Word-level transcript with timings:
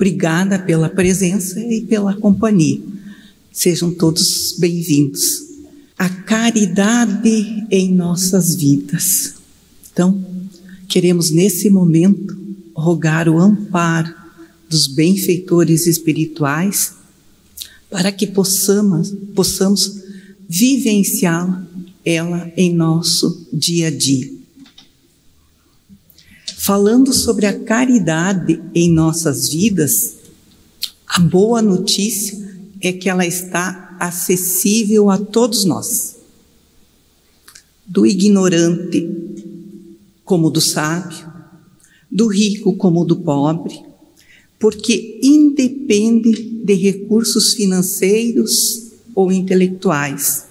Obrigada 0.00 0.58
pela 0.58 0.88
presença 0.88 1.60
e 1.60 1.82
pela 1.82 2.16
companhia. 2.16 2.80
Sejam 3.52 3.92
todos 3.92 4.56
bem-vindos. 4.58 5.42
A 5.98 6.08
caridade 6.08 7.66
em 7.70 7.92
nossas 7.92 8.54
vidas. 8.54 9.34
Então, 9.92 10.24
queremos 10.88 11.30
nesse 11.30 11.68
momento 11.68 12.34
rogar 12.74 13.28
o 13.28 13.38
amparo 13.38 14.14
dos 14.70 14.86
benfeitores 14.86 15.86
espirituais 15.86 16.94
para 17.90 18.10
que 18.10 18.26
possamos, 18.26 19.14
possamos 19.34 20.00
vivenciá-la 20.48 21.68
ela 22.02 22.50
em 22.56 22.74
nosso 22.74 23.46
dia 23.52 23.88
a 23.88 23.90
dia. 23.90 24.39
Falando 26.62 27.10
sobre 27.14 27.46
a 27.46 27.58
caridade 27.58 28.62
em 28.74 28.92
nossas 28.92 29.48
vidas, 29.48 30.16
a 31.06 31.18
boa 31.18 31.62
notícia 31.62 32.38
é 32.82 32.92
que 32.92 33.08
ela 33.08 33.26
está 33.26 33.96
acessível 33.98 35.08
a 35.08 35.16
todos 35.16 35.64
nós, 35.64 36.16
do 37.86 38.04
ignorante 38.04 39.08
como 40.22 40.50
do 40.50 40.60
sábio, 40.60 41.32
do 42.10 42.26
rico 42.26 42.76
como 42.76 43.06
do 43.06 43.16
pobre, 43.16 43.82
porque 44.58 45.18
independe 45.22 46.62
de 46.62 46.74
recursos 46.74 47.54
financeiros 47.54 48.90
ou 49.14 49.32
intelectuais, 49.32 50.44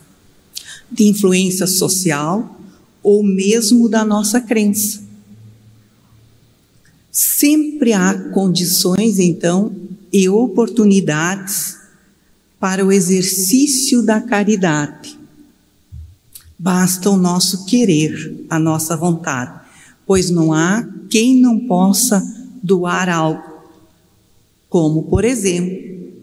de 0.92 1.04
influência 1.04 1.68
social 1.68 2.60
ou 3.04 3.24
mesmo 3.24 3.88
da 3.88 4.04
nossa 4.04 4.42
crença. 4.42 5.08
Sempre 7.22 7.92
há 7.92 8.14
condições, 8.32 9.20
então, 9.20 9.76
e 10.12 10.30
oportunidades 10.30 11.78
para 12.60 12.86
o 12.86 12.92
exercício 12.92 14.02
da 14.02 14.22
caridade. 14.22 15.20
Basta 16.58 17.10
o 17.10 17.18
nosso 17.18 17.66
querer, 17.66 18.46
a 18.50 18.58
nossa 18.58 18.96
vontade, 18.96 19.60
pois 20.06 20.30
não 20.30 20.54
há 20.54 20.88
quem 21.10 21.42
não 21.42 21.60
possa 21.60 22.22
doar 22.64 23.10
algo 23.10 23.50
como, 24.70 25.04
por 25.04 25.26
exemplo, 25.26 26.14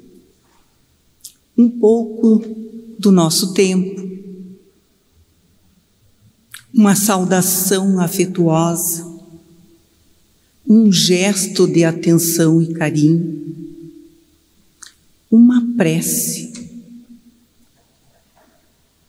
um 1.58 1.68
pouco 1.68 2.42
do 2.98 3.10
nosso 3.10 3.52
tempo, 3.52 4.06
uma 6.72 6.94
saudação 6.94 7.98
afetuosa, 7.98 9.15
um 10.68 10.90
gesto 10.92 11.66
de 11.66 11.84
atenção 11.84 12.60
e 12.60 12.74
carinho, 12.74 13.44
uma 15.30 15.64
prece. 15.76 16.52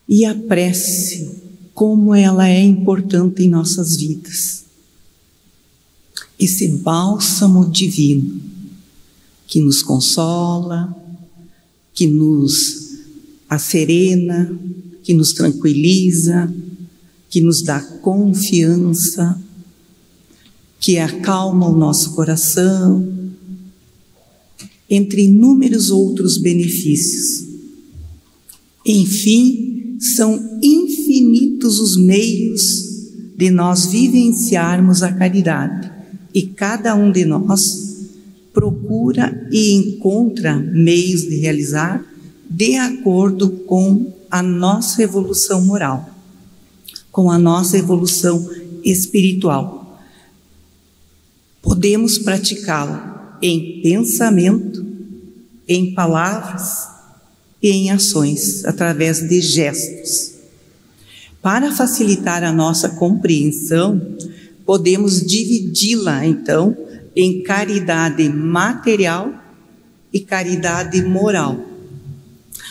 E 0.08 0.24
a 0.24 0.34
prece, 0.36 1.30
como 1.74 2.14
ela 2.14 2.48
é 2.48 2.62
importante 2.62 3.44
em 3.44 3.50
nossas 3.50 3.98
vidas. 3.98 4.66
Esse 6.40 6.68
bálsamo 6.70 7.70
divino 7.70 8.40
que 9.48 9.60
nos 9.60 9.82
consola, 9.82 10.96
que 11.94 12.08
nos 12.08 12.88
acerena, 13.50 14.58
que 15.04 15.14
nos 15.14 15.34
tranquiliza, 15.34 16.54
que 17.30 17.42
nos 17.42 17.64
dá 17.64 17.80
confiança, 17.80 19.42
que 20.80 20.98
acalma 20.98 21.68
o 21.68 21.78
nosso 21.78 22.14
coração, 22.14 23.08
entre 24.90 25.24
inúmeros 25.24 25.90
outros 25.90 26.38
benefícios. 26.38 27.46
Enfim, 28.86 29.98
são 30.00 30.60
infinitos 30.62 31.80
os 31.80 31.98
meios 31.98 32.88
de 33.36 33.50
nós 33.50 33.88
vivenciarmos 33.88 35.04
a 35.04 35.12
caridade 35.12 35.92
e 36.34 36.44
cada 36.44 36.96
um 36.96 37.12
de 37.12 37.26
nós 37.26 37.88
procura 38.54 39.48
e 39.52 39.74
encontra 39.74 40.56
meios 40.56 41.22
de 41.22 41.36
realizar 41.36 42.04
de 42.50 42.76
acordo 42.76 43.50
com 43.50 44.14
a 44.32 44.42
nossa 44.42 45.04
evolução 45.04 45.64
moral, 45.66 46.10
com 47.12 47.30
a 47.30 47.38
nossa 47.38 47.78
evolução 47.78 48.50
espiritual. 48.84 49.77
Podemos 51.68 52.18
praticá-la 52.18 53.38
em 53.42 53.82
pensamento, 53.82 54.86
em 55.68 55.94
palavras 55.94 56.88
e 57.62 57.70
em 57.70 57.92
ações, 57.92 58.64
através 58.64 59.20
de 59.28 59.42
gestos. 59.42 60.32
Para 61.42 61.70
facilitar 61.70 62.42
a 62.42 62.54
nossa 62.54 62.88
compreensão, 62.88 64.02
podemos 64.66 65.20
dividi-la, 65.20 66.26
então, 66.26 66.76
em 67.14 67.44
caridade 67.44 68.30
material 68.30 69.34
e 70.14 70.22
caridade 70.22 71.02
moral. 71.02 71.60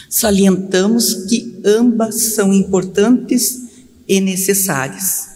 Salientamos 0.09 1.27
que 1.29 1.61
ambas 1.67 2.35
são 2.35 2.51
importantes 2.51 3.61
e 4.09 4.23
necessárias. 4.23 5.36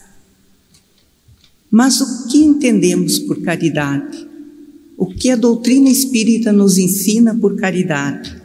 Mas 1.71 2.01
o 2.01 2.29
que 2.29 2.39
entendemos 2.39 3.19
por 3.19 3.41
caridade? 3.43 4.27
O 4.97 5.07
que 5.07 5.31
a 5.31 5.37
doutrina 5.37 5.89
espírita 5.89 6.53
nos 6.53 6.79
ensina 6.79 7.35
por 7.35 7.57
caridade? 7.57 8.41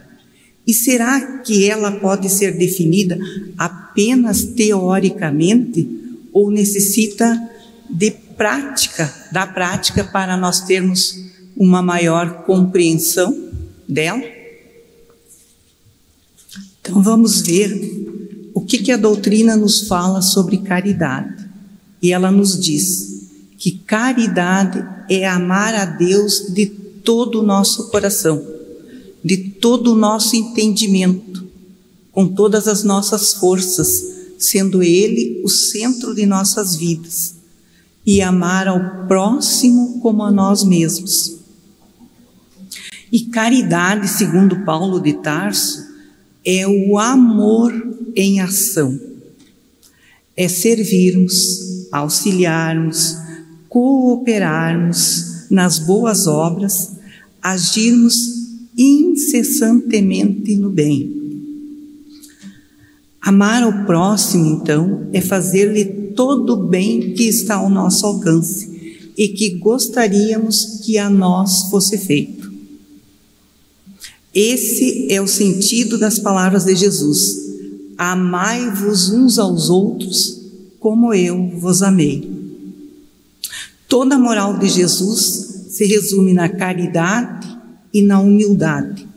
E 0.65 0.73
será 0.73 1.39
que 1.39 1.65
ela 1.65 1.91
pode 1.91 2.29
ser 2.29 2.57
definida 2.57 3.17
apenas 3.57 4.43
teoricamente 4.43 5.87
ou 6.31 6.51
necessita 6.51 7.49
de 7.89 8.11
prática, 8.11 9.13
da 9.31 9.47
prática 9.47 10.03
para 10.03 10.35
nós 10.35 10.61
termos 10.61 11.25
uma 11.55 11.81
maior 11.81 12.43
compreensão 12.43 13.49
dela. 13.87 14.23
Então 16.81 17.01
vamos 17.01 17.41
ver 17.41 18.51
o 18.53 18.61
que, 18.61 18.79
que 18.79 18.91
a 18.91 18.97
doutrina 18.97 19.55
nos 19.55 19.87
fala 19.87 20.21
sobre 20.21 20.57
caridade. 20.57 21.45
E 22.01 22.11
ela 22.11 22.29
nos 22.29 22.59
diz 22.59 23.14
que 23.57 23.71
caridade 23.71 24.85
é 25.09 25.27
amar 25.27 25.73
a 25.73 25.85
Deus 25.85 26.53
de 26.53 26.65
todo 26.65 27.41
o 27.41 27.43
nosso 27.43 27.89
coração, 27.89 28.45
de 29.23 29.37
todo 29.37 29.93
o 29.93 29.95
nosso 29.95 30.35
entendimento, 30.35 31.45
com 32.11 32.27
todas 32.27 32.67
as 32.67 32.83
nossas 32.83 33.33
forças, 33.33 34.03
sendo 34.37 34.83
Ele 34.83 35.41
o 35.43 35.49
centro 35.49 36.13
de 36.13 36.25
nossas 36.25 36.75
vidas 36.75 37.35
e 38.05 38.21
amar 38.21 38.67
ao 38.67 39.07
próximo 39.07 39.99
como 39.99 40.23
a 40.23 40.31
nós 40.31 40.63
mesmos. 40.63 41.37
E 43.11 43.21
caridade, 43.21 44.07
segundo 44.07 44.63
Paulo 44.65 44.99
de 44.99 45.13
Tarso, 45.13 45.85
é 46.43 46.67
o 46.67 46.97
amor 46.99 47.73
em 48.15 48.41
ação. 48.41 48.99
É 50.37 50.47
servirmos, 50.47 51.87
auxiliarmos, 51.91 53.15
cooperarmos 53.75 55.49
nas 55.51 55.79
boas 55.79 56.27
obras, 56.27 56.91
agirmos 57.41 58.15
incessantemente 58.77 60.55
no 60.55 60.69
bem. 60.69 61.13
Amar 63.21 63.63
ao 63.63 63.85
próximo, 63.85 64.45
então, 64.45 65.09
é 65.11 65.19
fazer-lhe 65.19 65.83
todo 66.15 66.53
o 66.53 66.67
bem 66.67 67.13
que 67.15 67.23
está 67.23 67.55
ao 67.55 67.69
nosso 67.69 68.05
alcance 68.05 69.11
e 69.17 69.27
que 69.27 69.57
gostaríamos 69.57 70.79
que 70.85 70.97
a 70.97 71.09
nós 71.09 71.63
fosse 71.69 71.97
feito. 71.97 72.49
Esse 74.33 75.11
é 75.11 75.21
o 75.21 75.27
sentido 75.27 75.97
das 75.97 76.17
palavras 76.17 76.63
de 76.63 76.77
Jesus: 76.77 77.41
Amai-vos 77.97 79.09
uns 79.09 79.37
aos 79.37 79.69
outros 79.69 80.39
como 80.79 81.13
eu 81.13 81.49
vos 81.59 81.81
amei. 81.81 82.34
Toda 83.87 84.15
a 84.15 84.19
moral 84.19 84.57
de 84.57 84.67
Jesus 84.67 85.65
se 85.69 85.85
resume 85.85 86.33
na 86.33 86.49
caridade 86.49 87.47
e 87.93 88.01
na 88.01 88.19
humildade, 88.19 89.07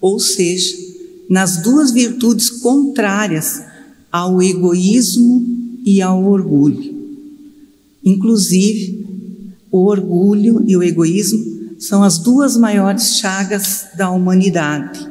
ou 0.00 0.20
seja, 0.20 0.76
nas 1.28 1.62
duas 1.62 1.90
virtudes 1.90 2.50
contrárias 2.50 3.62
ao 4.10 4.42
egoísmo 4.42 5.44
e 5.84 6.00
ao 6.02 6.24
orgulho. 6.24 6.96
Inclusive, 8.04 9.06
o 9.70 9.84
orgulho 9.84 10.64
e 10.66 10.76
o 10.76 10.82
egoísmo 10.82 11.76
são 11.78 12.02
as 12.02 12.18
duas 12.18 12.56
maiores 12.56 13.18
chagas 13.18 13.86
da 13.96 14.10
humanidade. 14.10 15.08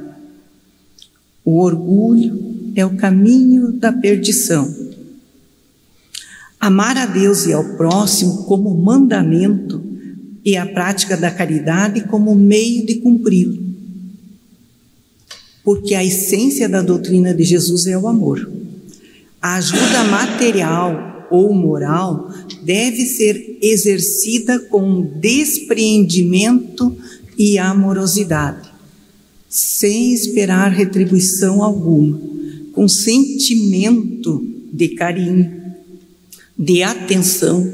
O 1.46 1.60
orgulho 1.60 2.72
é 2.76 2.86
o 2.86 2.96
caminho 2.98 3.72
da 3.72 3.94
perdição. 3.94 4.77
Amar 6.68 6.98
a 6.98 7.06
Deus 7.06 7.46
e 7.46 7.54
ao 7.54 7.64
próximo 7.78 8.44
como 8.44 8.76
mandamento 8.76 9.82
e 10.44 10.58
a 10.58 10.66
prática 10.66 11.16
da 11.16 11.32
caridade 11.32 12.02
como 12.02 12.36
meio 12.36 12.86
de 12.86 12.96
cumpri-lo. 12.96 13.58
Porque 15.64 15.96
a 15.96 16.04
essência 16.04 16.68
da 16.68 16.82
doutrina 16.82 17.34
de 17.34 17.46
Jesus 17.46 17.88
é 17.88 17.98
o 17.98 18.06
amor. 18.06 18.52
A 19.42 19.56
ajuda 19.56 20.04
material 20.12 21.26
ou 21.32 21.54
moral 21.54 22.34
deve 22.64 23.06
ser 23.06 23.60
exercida 23.62 24.60
com 24.60 25.04
despreendimento 25.22 26.94
e 27.38 27.58
amorosidade, 27.58 28.70
sem 29.48 30.12
esperar 30.12 30.74
retribuição 30.74 31.64
alguma, 31.64 32.20
com 32.74 32.90
sentimento 32.90 34.46
de 34.74 34.90
carinho, 34.90 35.67
de 36.58 36.82
atenção, 36.82 37.72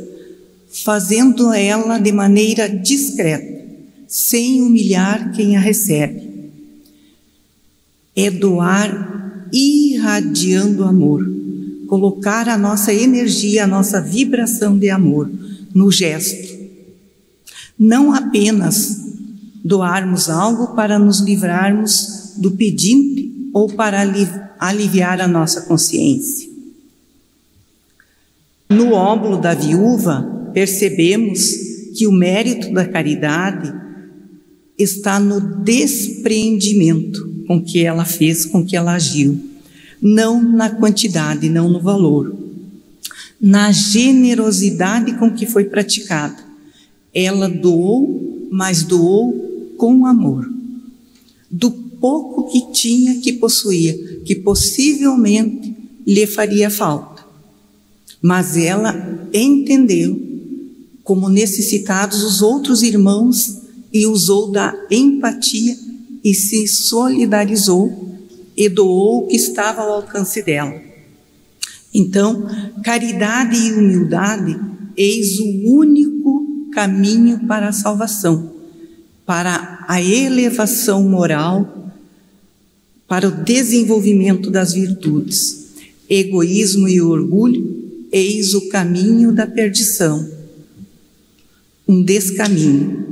fazendo 0.84 1.54
ela 1.54 1.98
de 1.98 2.12
maneira 2.12 2.68
discreta, 2.68 3.64
sem 4.08 4.62
humilhar 4.62 5.32
quem 5.32 5.56
a 5.56 5.60
recebe. 5.60 6.52
É 8.16 8.30
doar 8.30 9.48
irradiando 9.52 10.84
amor, 10.84 11.24
colocar 11.88 12.50
a 12.50 12.58
nossa 12.58 12.94
energia, 12.94 13.64
a 13.64 13.68
nossa 13.68 14.02
vibração 14.02 14.78
de 14.78 14.90
amor 14.90 15.30
no 15.74 15.92
gesto. 15.92 16.54
Não 17.78 18.14
apenas 18.14 19.02
doarmos 19.64 20.30
algo 20.30 20.76
para 20.76 21.00
nos 21.00 21.22
livrarmos 21.22 22.34
do 22.38 22.52
pedinte 22.52 23.50
ou 23.54 23.72
para 23.72 24.02
aliviar 24.60 25.22
a 25.22 25.28
nossa 25.28 25.62
consciência. 25.62 26.53
No 28.74 28.94
óbolo 28.94 29.38
da 29.38 29.54
viúva, 29.54 30.50
percebemos 30.52 31.52
que 31.96 32.08
o 32.08 32.12
mérito 32.12 32.74
da 32.74 32.84
caridade 32.84 33.72
está 34.76 35.20
no 35.20 35.40
despreendimento 35.64 37.44
com 37.48 37.64
que 37.64 37.86
ela 37.86 38.04
fez, 38.04 38.46
com 38.46 38.66
que 38.66 38.76
ela 38.76 38.94
agiu, 38.96 39.40
não 40.02 40.42
na 40.42 40.72
quantidade, 40.72 41.50
não 41.50 41.70
no 41.70 41.80
valor, 41.80 42.36
na 43.40 43.72
generosidade 43.72 45.14
com 45.20 45.32
que 45.32 45.46
foi 45.46 45.66
praticada. 45.66 46.44
Ela 47.14 47.48
doou, 47.48 48.48
mas 48.52 48.82
doou 48.82 49.76
com 49.78 50.08
amor. 50.08 50.52
Do 51.50 51.70
pouco 51.70 52.52
que 52.52 52.72
tinha, 52.72 53.22
que 53.22 53.34
possuía, 53.34 53.96
que 54.26 54.36
possivelmente 54.36 55.76
lhe 56.08 56.26
faria 56.26 56.72
falta 56.72 57.13
mas 58.24 58.56
ela 58.56 59.28
entendeu 59.34 60.18
como 61.04 61.28
necessitados 61.28 62.24
os 62.24 62.42
outros 62.42 62.82
irmãos 62.82 63.64
e 63.92 64.08
usou 64.08 64.50
da 64.50 64.74
empatia 64.90 65.78
e 66.24 66.34
se 66.34 66.66
solidarizou 66.66 68.18
e 68.56 68.70
doou 68.70 69.26
o 69.26 69.28
que 69.28 69.36
estava 69.36 69.82
ao 69.82 69.96
alcance 69.96 70.42
dela. 70.42 70.74
Então, 71.94 72.48
caridade 72.82 73.58
e 73.58 73.74
humildade, 73.74 74.58
eis 74.96 75.40
o 75.40 75.74
único 75.74 76.70
caminho 76.72 77.46
para 77.46 77.68
a 77.68 77.74
salvação, 77.74 78.54
para 79.26 79.84
a 79.86 80.02
elevação 80.02 81.04
moral, 81.04 81.92
para 83.06 83.28
o 83.28 83.44
desenvolvimento 83.44 84.50
das 84.50 84.72
virtudes. 84.74 85.62
Egoísmo 86.10 86.88
e 86.88 87.02
orgulho 87.02 87.83
eis 88.14 88.54
o 88.54 88.70
caminho 88.70 89.34
da 89.34 89.48
perdição, 89.48 90.30
um 91.88 92.04
descaminho. 92.04 93.12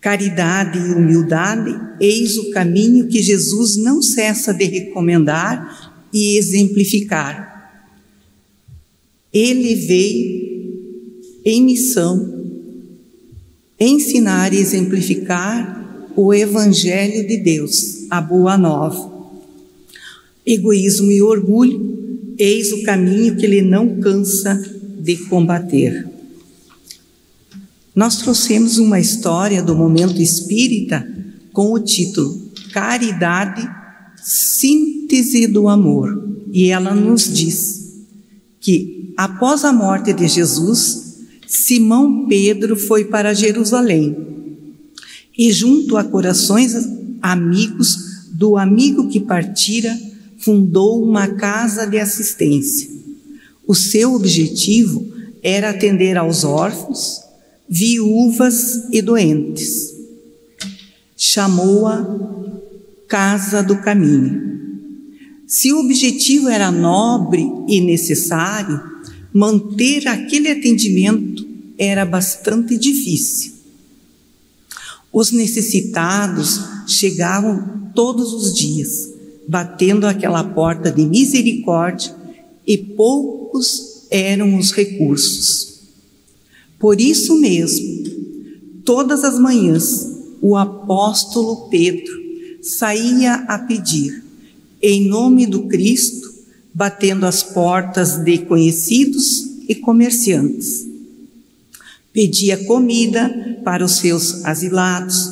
Caridade 0.00 0.78
e 0.78 0.94
humildade, 0.94 1.78
eis 2.00 2.38
o 2.38 2.50
caminho 2.52 3.06
que 3.08 3.20
Jesus 3.20 3.76
não 3.76 4.00
cessa 4.00 4.54
de 4.54 4.64
recomendar 4.64 6.08
e 6.10 6.38
exemplificar. 6.38 7.84
Ele 9.30 9.74
veio 9.74 10.40
em 11.44 11.62
missão 11.62 12.40
ensinar 13.78 14.54
e 14.54 14.56
exemplificar 14.56 16.10
o 16.16 16.32
Evangelho 16.32 17.28
de 17.28 17.36
Deus, 17.36 18.06
a 18.08 18.22
Boa 18.22 18.56
Nova. 18.56 19.10
Egoísmo 20.46 21.12
e 21.12 21.20
orgulho 21.20 21.99
Eis 22.40 22.72
o 22.72 22.82
caminho 22.84 23.36
que 23.36 23.44
ele 23.44 23.60
não 23.60 24.00
cansa 24.00 24.58
de 24.98 25.14
combater. 25.26 26.08
Nós 27.94 28.16
trouxemos 28.16 28.78
uma 28.78 28.98
história 28.98 29.62
do 29.62 29.76
momento 29.76 30.22
espírita 30.22 31.06
com 31.52 31.70
o 31.70 31.78
título 31.78 32.50
Caridade, 32.72 33.68
Síntese 34.16 35.46
do 35.48 35.68
Amor. 35.68 36.30
E 36.50 36.68
ela 36.70 36.94
nos 36.94 37.30
diz 37.30 38.00
que, 38.58 39.12
após 39.18 39.62
a 39.62 39.72
morte 39.72 40.14
de 40.14 40.26
Jesus, 40.26 41.18
Simão 41.46 42.26
Pedro 42.26 42.74
foi 42.74 43.04
para 43.04 43.34
Jerusalém 43.34 44.16
e, 45.36 45.52
junto 45.52 45.98
a 45.98 46.04
corações 46.04 46.74
amigos 47.20 47.98
do 48.32 48.56
amigo 48.56 49.08
que 49.08 49.20
partira, 49.20 49.94
fundou 50.40 51.04
uma 51.04 51.28
casa 51.28 51.86
de 51.86 51.98
assistência. 51.98 52.88
O 53.66 53.74
seu 53.74 54.14
objetivo 54.14 55.06
era 55.42 55.70
atender 55.70 56.16
aos 56.16 56.44
órfãos, 56.44 57.20
viúvas 57.68 58.88
e 58.90 59.00
doentes. 59.00 59.94
Chamou-a 61.16 62.48
Casa 63.06 63.62
do 63.62 63.80
Caminho. 63.82 64.50
Se 65.46 65.72
o 65.72 65.80
objetivo 65.80 66.48
era 66.48 66.70
nobre 66.70 67.44
e 67.68 67.80
necessário, 67.80 68.80
manter 69.32 70.08
aquele 70.08 70.48
atendimento 70.48 71.46
era 71.76 72.04
bastante 72.04 72.76
difícil. 72.78 73.52
Os 75.12 75.32
necessitados 75.32 76.60
chegavam 76.86 77.90
todos 77.94 78.32
os 78.32 78.54
dias 78.54 79.19
batendo 79.50 80.06
aquela 80.06 80.44
porta 80.44 80.92
de 80.92 81.04
misericórdia, 81.04 82.14
e 82.64 82.78
poucos 82.78 84.06
eram 84.08 84.56
os 84.56 84.70
recursos. 84.70 85.80
Por 86.78 87.00
isso 87.00 87.34
mesmo, 87.40 88.04
todas 88.84 89.24
as 89.24 89.40
manhãs, 89.40 90.08
o 90.40 90.56
apóstolo 90.56 91.68
Pedro 91.68 92.12
saía 92.62 93.34
a 93.48 93.58
pedir, 93.58 94.22
em 94.80 95.08
nome 95.08 95.46
do 95.46 95.62
Cristo, 95.62 96.32
batendo 96.72 97.26
as 97.26 97.42
portas 97.42 98.22
de 98.22 98.38
conhecidos 98.38 99.64
e 99.68 99.74
comerciantes. 99.74 100.86
Pedia 102.12 102.56
comida 102.66 103.58
para 103.64 103.84
os 103.84 103.96
seus 103.96 104.44
asilados, 104.44 105.28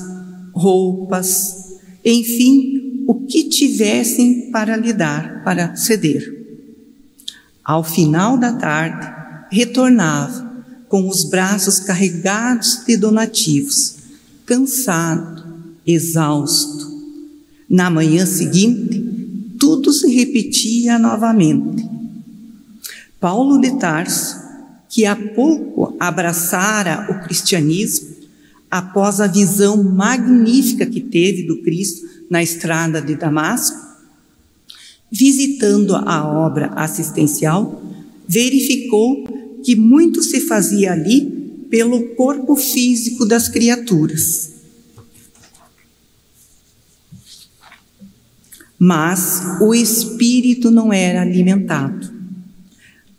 roupas, 0.53 1.79
enfim, 2.05 2.88
o 3.09 3.15
que 3.15 3.45
tivessem 3.45 4.51
para 4.51 4.77
lhe 4.77 4.93
dar, 4.93 5.43
para 5.43 5.75
ceder. 5.75 6.45
Ao 7.65 7.83
final 7.83 8.37
da 8.37 8.53
tarde, 8.53 9.11
retornava 9.51 10.63
com 10.91 11.09
os 11.09 11.25
braços 11.25 11.81
carregados 11.81 12.85
de 12.87 12.99
donativos, 12.99 13.97
cansado, 14.45 15.43
exausto. 15.87 16.87
Na 17.67 17.89
manhã 17.89 18.27
seguinte, 18.27 19.03
tudo 19.59 19.91
se 19.91 20.15
repetia 20.15 20.99
novamente. 20.99 21.89
Paulo 23.19 23.59
de 23.59 23.79
Tarso, 23.79 24.37
que 24.87 25.07
há 25.07 25.17
pouco 25.17 25.97
abraçara 25.99 27.07
o 27.11 27.25
cristianismo, 27.25 28.19
após 28.71 29.19
a 29.19 29.27
visão 29.27 29.83
magnífica 29.83 30.85
que 30.85 31.01
teve 31.01 31.45
do 31.45 31.63
Cristo 31.63 32.18
na 32.31 32.43
estrada 32.43 33.01
de 33.01 33.15
Damasco, 33.15 33.89
visitando 35.11 35.95
a 35.97 36.27
obra 36.27 36.67
assistencial, 36.75 37.83
verificou 38.27 39.25
que 39.65 39.75
muito 39.75 40.23
se 40.23 40.41
fazia 40.41 40.93
ali 40.93 41.67
pelo 41.71 42.15
corpo 42.15 42.57
físico 42.57 43.27
das 43.27 43.49
criaturas. 43.49 44.53
Mas 48.79 49.43
o 49.61 49.75
espírito 49.75 50.71
não 50.71 50.93
era 50.93 51.23
alimentado. 51.23 52.19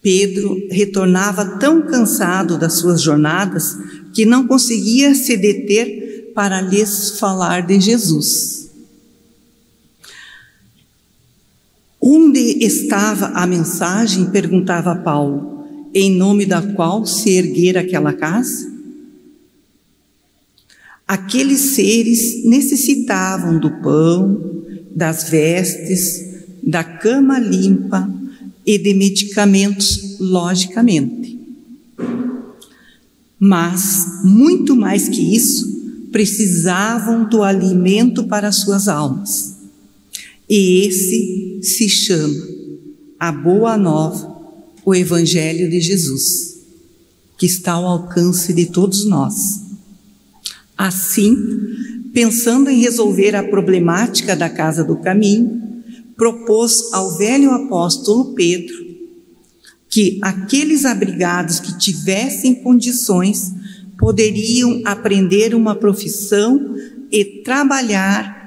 Pedro 0.02 0.58
retornava 0.72 1.58
tão 1.58 1.82
cansado 1.82 2.58
das 2.58 2.74
suas 2.74 3.02
jornadas 3.02 3.78
que 4.14 4.26
não 4.26 4.48
conseguia 4.48 5.14
se 5.14 5.36
deter 5.36 6.32
para 6.34 6.62
lhes 6.62 7.20
falar 7.20 7.66
de 7.66 7.80
Jesus. 7.82 8.59
Onde 12.12 12.66
estava 12.66 13.28
a 13.36 13.46
mensagem? 13.46 14.32
perguntava 14.32 14.96
Paulo, 14.96 15.64
em 15.94 16.10
nome 16.10 16.44
da 16.44 16.60
qual 16.60 17.06
se 17.06 17.30
erguer 17.30 17.78
aquela 17.78 18.14
casa? 18.14 18.68
Aqueles 21.08 21.60
seres 21.60 22.44
necessitavam 22.46 23.60
do 23.60 23.70
pão, 23.84 24.42
das 24.90 25.30
vestes, 25.30 26.40
da 26.64 26.84
cama 26.84 27.38
limpa 27.38 28.12
e 28.66 28.80
de 28.80 28.96
medicamentos, 28.96 30.18
logicamente. 30.20 31.40
Mas, 33.40 34.24
muito 34.24 34.76
mais 34.76 35.08
que 35.08 35.36
isso, 35.36 36.10
precisavam 36.12 37.30
do 37.30 37.44
alimento 37.44 38.24
para 38.24 38.52
suas 38.52 38.88
almas. 38.88 39.49
E 40.50 40.88
esse 40.88 41.60
se 41.62 41.88
chama 41.88 42.48
a 43.20 43.32
Boa 43.32 43.78
Nova, 43.78 44.36
o 44.84 44.96
Evangelho 44.96 45.70
de 45.70 45.80
Jesus, 45.80 46.58
que 47.38 47.46
está 47.46 47.74
ao 47.74 47.86
alcance 47.86 48.52
de 48.54 48.66
todos 48.66 49.06
nós. 49.06 49.62
Assim, 50.76 51.36
pensando 52.14 52.70
em 52.70 52.80
resolver 52.80 53.36
a 53.36 53.44
problemática 53.44 54.36
da 54.36 54.50
casa 54.50 54.84
do 54.84 54.96
caminho, 54.96 55.62
propôs 56.18 56.92
ao 56.94 57.18
velho 57.18 57.52
apóstolo 57.52 58.34
Pedro 58.34 58.90
que 59.90 60.20
aqueles 60.22 60.86
abrigados 60.86 61.60
que 61.60 61.78
tivessem 61.78 62.56
condições 62.56 63.54
poderiam 63.98 64.82
aprender 64.86 65.54
uma 65.54 65.76
profissão 65.76 66.76
e 67.12 67.44
trabalhar 67.44 68.39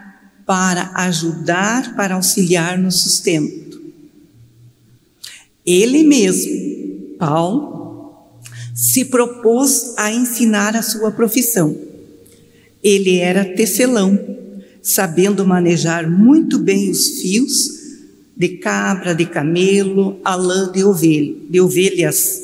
para 0.52 0.90
ajudar, 0.96 1.96
para 1.96 2.16
auxiliar 2.16 2.76
no 2.76 2.92
sustento. 2.92 3.80
Ele 5.64 6.04
mesmo, 6.04 7.16
Paulo, 7.18 8.36
se 8.74 9.06
propôs 9.06 9.94
a 9.96 10.12
ensinar 10.12 10.76
a 10.76 10.82
sua 10.82 11.10
profissão. 11.10 11.74
Ele 12.82 13.16
era 13.16 13.46
tecelão, 13.46 14.18
sabendo 14.82 15.46
manejar 15.46 16.06
muito 16.06 16.58
bem 16.58 16.90
os 16.90 17.22
fios 17.22 17.54
de 18.36 18.48
cabra, 18.58 19.14
de 19.14 19.24
camelo, 19.24 20.20
a 20.22 20.34
lã 20.34 20.70
de, 20.70 20.84
ovelha, 20.84 21.34
de 21.48 21.62
ovelhas 21.62 22.42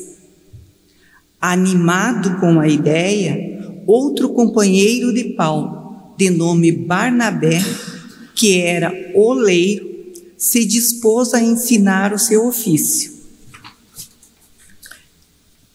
Animado 1.39 2.39
com 2.39 2.59
a 2.59 2.67
ideia, 2.67 3.83
outro 3.85 4.29
companheiro 4.29 5.13
de 5.13 5.35
Paulo, 5.35 6.15
de 6.17 6.31
nome 6.31 6.71
Barnabé, 6.71 7.61
que 8.39 8.57
era 8.57 8.93
oleiro, 9.13 9.89
se 10.37 10.63
dispôs 10.63 11.33
a 11.33 11.43
ensinar 11.43 12.13
o 12.13 12.17
seu 12.17 12.47
ofício. 12.47 13.11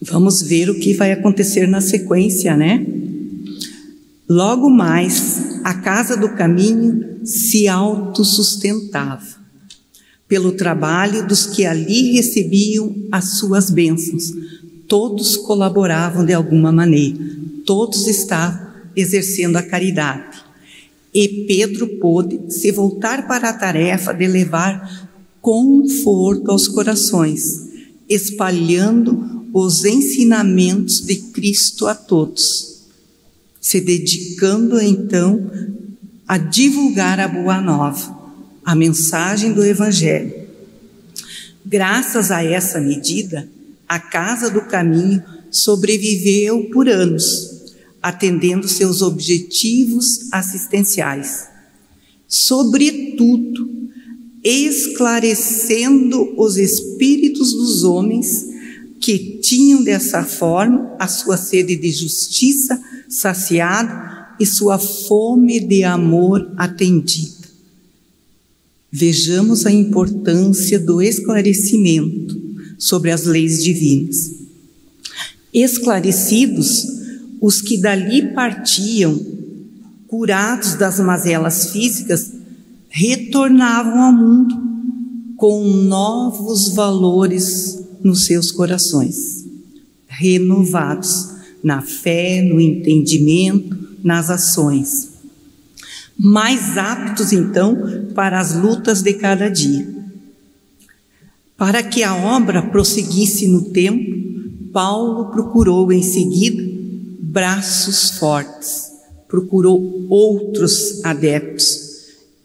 Vamos 0.01 0.41
ver 0.41 0.71
o 0.71 0.81
que 0.81 0.95
vai 0.95 1.13
acontecer 1.13 1.69
na 1.69 1.83
sequência, 1.83 2.57
né? 2.57 2.87
Logo 4.27 4.71
mais, 4.71 5.61
a 5.63 5.75
casa 5.75 6.17
do 6.17 6.31
caminho 6.31 7.21
se 7.27 7.69
autossustentava 7.69 9.45
pelo 10.27 10.53
trabalho 10.53 11.29
dos 11.29 11.47
que 11.47 11.67
ali 11.67 12.13
recebiam 12.13 12.97
as 13.13 13.37
suas 13.37 13.69
bênçãos, 13.69 14.33
todos 14.89 15.37
colaboravam 15.37 16.25
de 16.25 16.33
alguma 16.33 16.73
maneira, 16.73 17.19
todos 17.67 18.07
estavam 18.07 18.73
exercendo 18.97 19.57
a 19.57 19.63
caridade. 19.63 20.44
E 21.15 21.47
Pedro 21.47 21.87
pôde 22.01 22.41
se 22.49 22.73
voltar 22.73 23.29
para 23.29 23.51
a 23.51 23.53
tarefa 23.53 24.13
de 24.13 24.27
levar 24.27 25.09
conforto 25.41 26.51
aos 26.51 26.67
corações, 26.67 27.43
espalhando 28.09 29.47
os 29.53 29.85
ensinamentos 29.85 31.01
de 31.01 31.17
Cristo 31.17 31.87
a 31.87 31.95
todos, 31.95 32.83
se 33.61 33.81
dedicando 33.81 34.81
então 34.81 35.49
a 36.27 36.37
divulgar 36.37 37.21
a 37.21 37.29
boa 37.29 37.61
nova, 37.61 38.19
a 38.65 38.75
mensagem 38.75 39.53
do 39.53 39.65
Evangelho. 39.65 40.35
Graças 41.65 42.31
a 42.33 42.43
essa 42.43 42.81
medida, 42.81 43.49
a 43.89 44.01
Casa 44.01 44.51
do 44.51 44.63
Caminho 44.63 45.23
sobreviveu 45.51 46.69
por 46.71 46.89
anos, 46.89 47.54
atendendo 48.05 48.69
seus 48.69 49.01
objetivos 49.01 50.31
assistenciais. 50.31 51.49
Sobretudo, 52.29 53.67
esclarecendo 54.45 56.35
os 56.37 56.59
espíritos 56.59 57.55
dos 57.55 57.83
homens 57.83 58.45
que 59.01 59.39
tinham 59.41 59.83
dessa 59.83 60.23
forma 60.23 60.95
a 60.99 61.09
sua 61.09 61.39
sede 61.39 61.77
de 61.77 61.91
justiça 61.91 62.79
saciada 63.09 64.37
e 64.39 64.45
sua 64.45 64.79
fome 64.79 65.59
de 65.59 65.83
amor 65.83 66.53
atendida. 66.59 67.33
Vejamos 68.93 69.65
a 69.65 69.73
importância 69.73 70.79
do 70.79 71.01
esclarecimento 71.01 72.39
sobre 72.79 73.11
as 73.11 73.25
leis 73.25 73.65
divinas. 73.65 74.31
Esclarecidos, 75.55 77.04
os 77.45 77.61
que 77.61 77.77
dali 77.77 78.33
partiam, 78.33 79.21
curados 80.09 80.77
das 80.77 80.99
mazelas 80.99 81.73
físicas, 81.73 82.33
retornavam 82.89 84.01
ao 84.01 84.13
mundo 84.15 84.57
com 85.37 85.63
novos 85.63 86.75
valores 86.75 87.85
nos 88.03 88.25
seus 88.25 88.51
corações, 88.51 89.45
renovados 90.09 91.35
na 91.63 91.83
fé, 91.83 92.41
no 92.41 92.59
entendimento, 92.59 93.77
nas 94.03 94.31
ações. 94.31 95.11
Mais 96.19 96.79
aptos, 96.79 97.31
então, 97.31 97.77
para 98.15 98.41
as 98.41 98.55
lutas 98.55 99.03
de 99.03 99.13
cada 99.13 99.51
dia. 99.51 99.87
Para 101.59 101.83
que 101.83 102.03
a 102.03 102.15
obra 102.15 102.63
prosseguisse 102.63 103.47
no 103.49 103.65
tempo, 103.65 104.73
Paulo 104.73 105.31
procurou 105.31 105.93
em 105.93 106.03
seguida 106.03 106.64
braços 107.35 108.11
fortes, 108.13 108.93
procurou 109.27 110.07
outros 110.09 111.05
adeptos. 111.05 111.81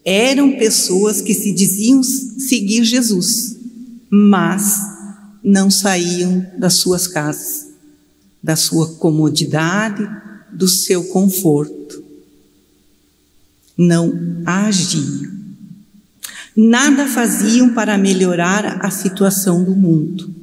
Eram 0.04 0.58
pessoas 0.58 1.20
que 1.20 1.32
se 1.32 1.52
diziam 1.52 2.02
seguir 2.02 2.84
Jesus, 2.84 3.56
mas 4.10 4.80
não 5.44 5.70
saíam 5.70 6.44
das 6.58 6.74
suas 6.74 7.06
casas, 7.06 7.68
da 8.42 8.56
sua 8.56 8.88
comodidade, 8.94 10.04
do 10.52 10.66
seu 10.66 11.04
conforto. 11.04 12.02
Não 13.78 14.12
agiam 14.44 15.40
nada 16.56 17.06
faziam 17.06 17.72
para 17.72 17.96
melhorar 17.96 18.84
a 18.84 18.90
situação 18.90 19.64
do 19.64 19.74
mundo. 19.74 20.34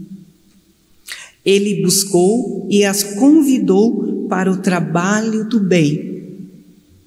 Ele 1.46 1.82
buscou 1.82 2.68
e 2.70 2.84
as 2.84 3.04
convidou 3.04 4.07
para 4.28 4.52
o 4.52 4.58
trabalho 4.58 5.46
do 5.46 5.60
bem, 5.60 6.50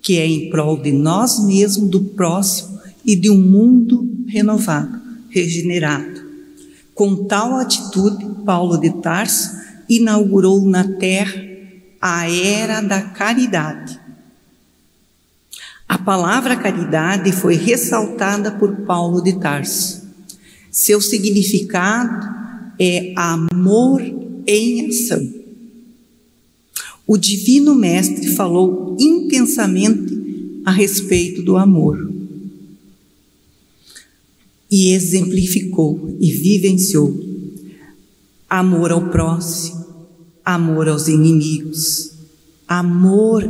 que 0.03 0.19
é 0.19 0.27
em 0.27 0.51
prol 0.51 0.81
de 0.81 0.93
nós 0.93 1.45
mesmos, 1.45 1.91
do 1.91 2.01
próximo 2.01 2.81
e 3.05 3.17
de 3.17 3.31
um 3.31 3.41
mundo 3.41 4.09
renovado, 4.27 5.01
regenerado. 5.31 6.21
Com 6.95 7.25
tal 7.25 7.57
atitude, 7.57 8.27
Paulo 8.45 8.79
de 8.79 8.91
Tarso 9.01 9.51
inaugurou 9.89 10.65
na 10.67 10.85
terra 10.85 11.43
a 12.01 12.31
era 12.31 12.81
da 12.81 13.01
caridade 13.03 14.01
a 15.91 15.99
palavra 15.99 16.55
caridade 16.55 17.33
foi 17.33 17.57
ressaltada 17.57 18.53
por 18.53 18.87
Paulo 18.87 19.21
de 19.21 19.41
Tarso. 19.41 20.09
Seu 20.71 21.01
significado 21.01 22.29
é 22.79 23.13
amor 23.17 24.01
em 24.47 24.87
ação. 24.87 25.40
O 27.13 27.19
Divino 27.19 27.75
Mestre 27.75 28.37
falou 28.37 28.97
intensamente 28.97 30.17
a 30.65 30.71
respeito 30.71 31.43
do 31.43 31.57
amor 31.57 32.09
e 34.71 34.93
exemplificou 34.93 36.17
e 36.21 36.31
vivenciou 36.31 37.13
amor 38.49 38.93
ao 38.93 39.11
próximo, 39.11 39.85
amor 40.45 40.89
aos 40.89 41.09
inimigos, 41.09 42.13
amor 42.69 43.43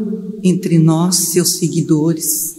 entre 0.42 0.78
nós, 0.78 1.16
seus 1.30 1.58
seguidores. 1.58 2.56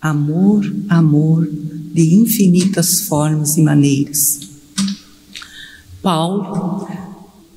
Amor, 0.00 0.72
amor 0.88 1.50
de 1.50 2.14
infinitas 2.14 3.00
formas 3.08 3.56
e 3.56 3.62
maneiras. 3.62 4.38
Paulo, 6.00 6.86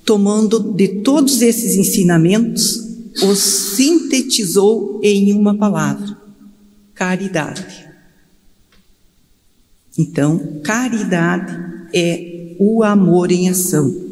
tomando 0.08 0.74
de 0.74 0.88
todos 1.04 1.44
esses 1.44 1.76
ensinamentos, 1.76 2.88
os 3.22 3.38
sintetizou 3.40 5.00
em 5.04 5.32
uma 5.34 5.56
palavra: 5.56 6.18
caridade. 6.96 7.86
Então, 9.98 10.60
caridade 10.64 11.56
é 11.94 12.56
o 12.58 12.84
amor 12.84 13.32
em 13.32 13.50
ação. 13.50 14.08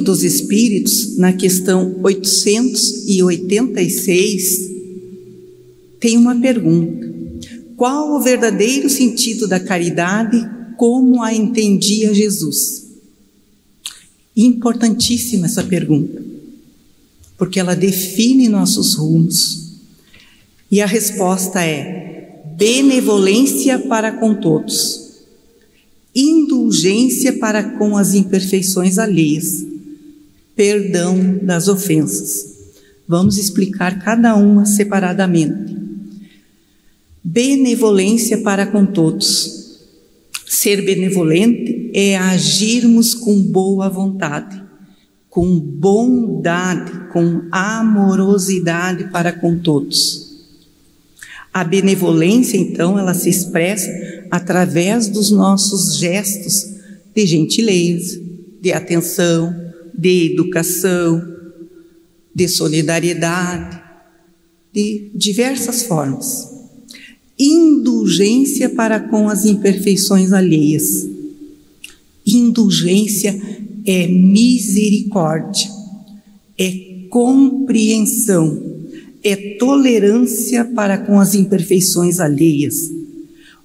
dos 0.00 0.22
Espíritos, 0.22 1.16
na 1.16 1.32
questão 1.32 1.98
886, 2.02 4.70
tem 5.98 6.16
uma 6.16 6.40
pergunta: 6.40 7.05
Qual 7.76 8.16
o 8.16 8.20
verdadeiro 8.20 8.88
sentido 8.88 9.46
da 9.46 9.60
caridade 9.60 10.48
como 10.78 11.22
a 11.22 11.32
entendia 11.34 12.14
Jesus? 12.14 12.86
Importantíssima 14.34 15.46
essa 15.46 15.62
pergunta, 15.62 16.22
porque 17.36 17.60
ela 17.60 17.76
define 17.76 18.48
nossos 18.48 18.94
rumos. 18.94 19.72
E 20.70 20.80
a 20.80 20.86
resposta 20.86 21.62
é: 21.62 22.42
benevolência 22.56 23.78
para 23.78 24.12
com 24.12 24.34
todos, 24.34 25.24
indulgência 26.14 27.34
para 27.34 27.62
com 27.62 27.96
as 27.96 28.14
imperfeições 28.14 28.98
alheias, 28.98 29.66
perdão 30.54 31.38
das 31.42 31.68
ofensas. 31.68 32.56
Vamos 33.06 33.36
explicar 33.36 34.02
cada 34.02 34.34
uma 34.34 34.64
separadamente. 34.64 35.75
Benevolência 37.28 38.38
para 38.38 38.64
com 38.66 38.86
todos. 38.86 39.80
Ser 40.46 40.82
benevolente 40.82 41.90
é 41.92 42.16
agirmos 42.16 43.14
com 43.14 43.42
boa 43.42 43.88
vontade, 43.88 44.62
com 45.28 45.58
bondade, 45.58 46.92
com 47.12 47.42
amorosidade 47.50 49.10
para 49.10 49.32
com 49.32 49.58
todos. 49.58 50.36
A 51.52 51.64
benevolência, 51.64 52.56
então, 52.56 52.96
ela 52.96 53.12
se 53.12 53.28
expressa 53.28 53.90
através 54.30 55.08
dos 55.08 55.32
nossos 55.32 55.98
gestos 55.98 56.76
de 57.12 57.26
gentileza, 57.26 58.20
de 58.60 58.72
atenção, 58.72 59.52
de 59.92 60.30
educação, 60.32 61.20
de 62.32 62.46
solidariedade, 62.46 63.82
de 64.72 65.10
diversas 65.12 65.82
formas. 65.82 66.55
Indulgência 67.38 68.70
para 68.70 69.00
com 69.00 69.28
as 69.28 69.44
imperfeições 69.44 70.32
alheias. 70.32 71.06
Indulgência 72.26 73.40
é 73.84 74.08
misericórdia, 74.08 75.70
é 76.58 77.06
compreensão 77.10 78.76
é 79.26 79.56
tolerância 79.58 80.64
para 80.64 80.96
com 80.98 81.18
as 81.18 81.34
imperfeições 81.34 82.20
alheias. 82.20 82.92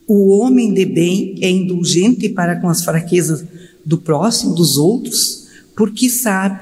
O 0.08 0.30
homem 0.30 0.74
de 0.74 0.86
bem 0.86 1.36
é 1.40 1.52
indulgente 1.52 2.28
para 2.30 2.60
com 2.60 2.68
as 2.68 2.84
fraquezas 2.84 3.44
do 3.86 4.00
próximo, 4.00 4.56
dos 4.56 4.78
outros, 4.78 5.46
porque 5.76 6.10
sabe 6.10 6.60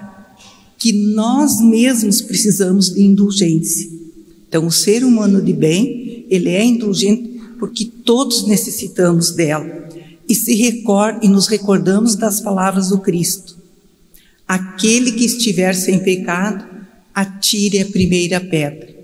que 0.78 0.92
nós 0.92 1.62
mesmos 1.62 2.22
precisamos 2.22 2.94
de 2.94 3.02
indulgência. 3.02 3.90
Então, 4.50 4.68
o 4.68 4.72
ser 4.72 5.06
humano 5.06 5.42
de 5.42 5.54
bem, 5.54 6.09
ele 6.30 6.50
é 6.50 6.64
indulgente 6.64 7.40
porque 7.60 7.86
todos 7.86 8.48
necessitamos 8.48 9.32
dela. 9.32 9.90
E 10.28 10.36
se 10.36 10.56
recorda 10.56 11.26
e 11.26 11.28
nos 11.28 11.48
recordamos 11.48 12.16
das 12.16 12.40
palavras 12.40 12.90
do 12.90 13.00
Cristo. 13.00 13.58
Aquele 14.48 15.12
que 15.12 15.26
estiver 15.26 15.74
sem 15.74 16.00
pecado, 16.00 16.66
atire 17.14 17.80
a 17.80 17.86
primeira 17.86 18.40
pedra. 18.40 18.96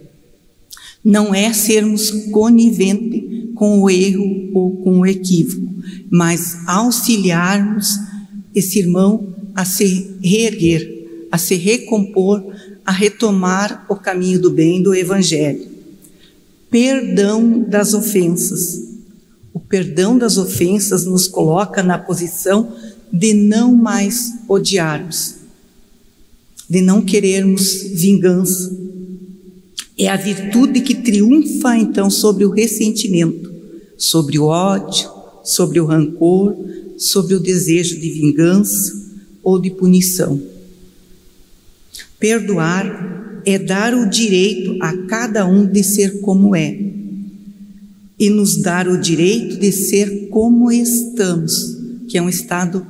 Não 1.03 1.35
é 1.35 1.51
sermos 1.53 2.09
conivente 2.31 3.51
com 3.53 3.81
o 3.81 3.89
erro 3.89 4.49
ou 4.53 4.77
com 4.77 4.99
o 4.99 5.05
equívoco, 5.05 5.67
mas 6.09 6.57
auxiliarmos 6.67 7.99
esse 8.53 8.79
irmão 8.79 9.35
a 9.53 9.65
se 9.65 10.17
reerguer, 10.21 11.27
a 11.31 11.37
se 11.37 11.55
recompor, 11.55 12.43
a 12.85 12.91
retomar 12.91 13.85
o 13.89 13.95
caminho 13.95 14.39
do 14.39 14.51
bem 14.51 14.81
do 14.81 14.93
Evangelho. 14.93 15.74
Perdão 16.75 17.61
das 17.61 17.93
ofensas. 17.93 18.83
O 19.53 19.61
perdão 19.61 20.17
das 20.17 20.37
ofensas 20.37 21.05
nos 21.05 21.25
coloca 21.25 21.81
na 21.81 21.97
posição 21.97 22.75
de 23.13 23.33
não 23.33 23.73
mais 23.73 24.33
odiarmos, 24.45 25.35
de 26.69 26.81
não 26.81 27.01
querermos 27.01 27.81
vingança. 27.81 28.77
É 29.97 30.09
a 30.09 30.17
virtude 30.17 30.81
que 30.81 30.95
triunfa 30.95 31.77
então 31.77 32.09
sobre 32.09 32.43
o 32.43 32.51
ressentimento, 32.51 33.53
sobre 33.97 34.37
o 34.37 34.43
ódio, 34.43 35.09
sobre 35.45 35.79
o 35.79 35.85
rancor, 35.85 36.57
sobre 36.97 37.35
o 37.35 37.39
desejo 37.39 37.97
de 38.01 38.09
vingança 38.09 39.01
ou 39.41 39.61
de 39.61 39.71
punição. 39.71 40.41
Perdoar 42.19 43.14
é 43.45 43.59
dar 43.59 43.93
o 43.93 44.09
direito 44.09 44.77
a 44.81 44.95
cada 45.07 45.45
um 45.45 45.65
de 45.65 45.83
ser 45.83 46.19
como 46.21 46.55
é 46.55 46.77
e 48.19 48.29
nos 48.29 48.61
dar 48.61 48.87
o 48.87 48.99
direito 48.99 49.57
de 49.57 49.71
ser 49.71 50.29
como 50.29 50.71
estamos, 50.71 51.77
que 52.07 52.17
é 52.17 52.21
um 52.21 52.29
estado 52.29 52.85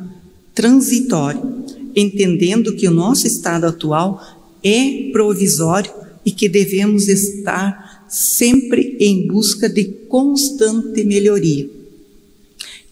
transitório, 0.54 1.63
entendendo 1.96 2.76
que 2.76 2.88
o 2.88 2.91
nosso 2.91 3.26
estado 3.26 3.65
atual 3.65 4.22
é 4.63 5.10
provisório 5.12 5.91
e 6.26 6.32
que 6.32 6.48
devemos 6.48 7.08
estar 7.08 8.06
sempre 8.08 8.98
em 9.00 9.28
busca 9.28 9.68
de 9.68 9.84
constante 10.08 11.04
melhoria. 11.04 11.70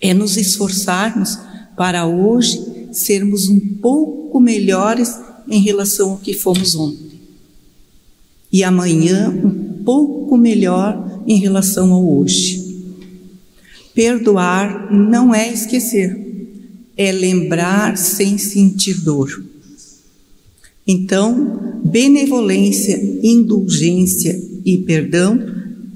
É 0.02 0.13
nos 0.13 0.38
esforçarmos 0.38 1.38
para 1.78 2.06
hoje 2.06 2.60
sermos 2.91 3.47
um 3.47 3.60
pouco 3.60 4.39
melhores 4.39 5.15
em 5.47 5.62
relação 5.62 6.12
ao 6.12 6.17
que 6.17 6.34
fomos 6.34 6.76
ontem. 6.76 7.03
E 8.54 8.63
amanhã 8.63 9.30
um 9.30 9.84
pouco 9.84 10.38
melhor 10.38 11.24
em 11.28 11.39
relação 11.39 11.92
ao 11.92 12.08
hoje. 12.08 12.63
Perdoar 13.96 14.94
não 14.94 15.34
é 15.34 15.52
esquecer, 15.52 16.16
é 16.96 17.12
lembrar 17.12 17.98
sem 17.98 18.38
sentir 18.38 19.02
dor. 19.02 19.44
Então, 20.86 21.82
benevolência, 21.84 23.00
indulgência 23.24 24.39
e 24.66 24.78
perdão, 24.80 25.39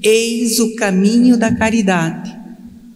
eis 0.02 0.58
o 0.58 0.74
caminho 0.74 1.36
da 1.36 1.54
caridade, 1.54 2.34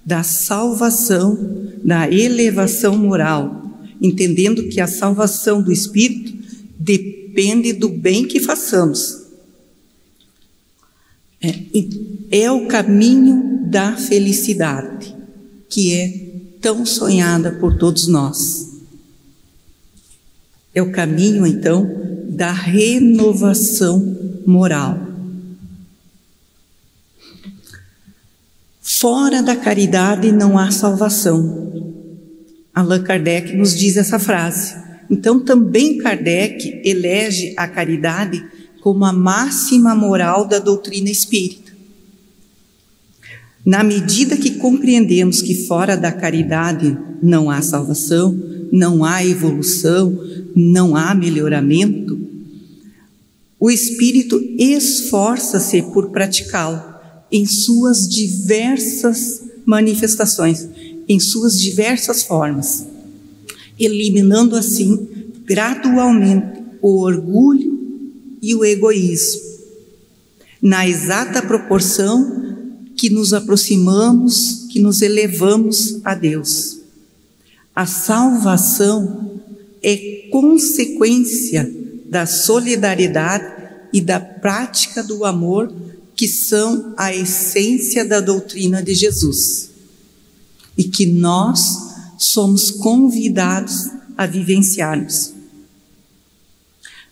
da 0.05 0.22
salvação, 0.22 1.38
da 1.85 2.11
elevação 2.11 2.96
moral, 2.96 3.79
entendendo 4.01 4.68
que 4.68 4.81
a 4.81 4.87
salvação 4.87 5.62
do 5.62 5.72
espírito 5.72 6.33
depende 6.79 7.72
do 7.72 7.88
bem 7.88 8.25
que 8.25 8.40
façamos. 8.40 9.21
É, 11.42 12.44
é 12.44 12.50
o 12.50 12.66
caminho 12.66 13.66
da 13.66 13.96
felicidade, 13.96 15.14
que 15.68 15.92
é 15.92 16.59
tão 16.61 16.87
sonhada 16.87 17.52
por 17.52 17.76
todos 17.76 18.07
nós. 18.07 18.70
É 20.74 20.81
o 20.81 20.92
caminho, 20.92 21.46
então, 21.46 21.90
da 22.28 22.52
renovação 22.52 24.16
moral. 24.46 24.98
Fora 28.81 29.42
da 29.42 29.57
caridade 29.57 30.31
não 30.31 30.57
há 30.57 30.70
salvação. 30.70 31.72
Allan 32.72 33.02
Kardec 33.02 33.55
nos 33.57 33.76
diz 33.76 33.96
essa 33.96 34.18
frase. 34.18 34.76
Então, 35.11 35.40
também 35.44 35.98
Kardec 35.98 36.81
elege 36.85 37.52
a 37.57 37.66
caridade 37.66 38.42
como 38.82 39.04
a 39.04 39.12
máxima 39.12 39.94
moral 39.94 40.44
da 40.44 40.58
doutrina 40.58 41.08
espírita. 41.08 41.72
Na 43.64 43.84
medida 43.84 44.36
que 44.36 44.56
compreendemos 44.56 45.40
que 45.40 45.66
fora 45.66 45.96
da 45.96 46.10
caridade 46.10 46.98
não 47.22 47.48
há 47.48 47.62
salvação, 47.62 48.36
não 48.72 49.04
há 49.04 49.24
evolução, 49.24 50.18
não 50.54 50.96
há 50.96 51.14
melhoramento, 51.14 52.20
o 53.60 53.70
espírito 53.70 54.42
esforça-se 54.58 55.80
por 55.82 56.10
praticá-lo 56.10 56.82
em 57.30 57.46
suas 57.46 58.08
diversas 58.08 59.44
manifestações, 59.64 60.68
em 61.08 61.20
suas 61.20 61.60
diversas 61.60 62.24
formas, 62.24 62.84
eliminando 63.78 64.56
assim 64.56 65.06
gradualmente 65.46 66.60
o 66.82 67.00
orgulho 67.00 67.71
e 68.42 68.55
o 68.57 68.64
egoísmo, 68.64 69.40
na 70.61 70.87
exata 70.87 71.40
proporção 71.40 72.42
que 72.96 73.09
nos 73.09 73.33
aproximamos, 73.33 74.66
que 74.70 74.81
nos 74.81 75.00
elevamos 75.00 76.00
a 76.05 76.14
Deus. 76.14 76.78
A 77.74 77.87
salvação 77.87 79.40
é 79.83 80.28
consequência 80.31 81.70
da 82.07 82.26
solidariedade 82.26 83.62
e 83.92 84.00
da 84.00 84.20
prática 84.20 85.02
do 85.02 85.24
amor, 85.24 85.72
que 86.14 86.28
são 86.28 86.94
a 86.96 87.14
essência 87.14 88.05
da 88.05 88.20
doutrina 88.20 88.83
de 88.83 88.94
Jesus. 88.94 89.70
E 90.76 90.85
que 90.85 91.07
nós 91.07 91.78
somos 92.18 92.70
convidados 92.70 93.90
a 94.16 94.26
vivenciarmos. 94.26 95.33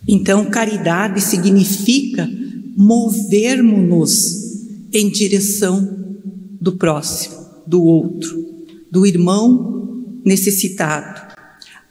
Então, 0.07 0.47
caridade 0.47 1.21
significa 1.21 2.29
movermos-nos 2.77 4.41
em 4.93 5.11
direção 5.11 5.99
do 6.61 6.73
próximo, 6.77 7.37
do 7.67 7.83
outro, 7.83 8.45
do 8.91 9.07
irmão 9.07 10.03
necessitado. 10.25 11.31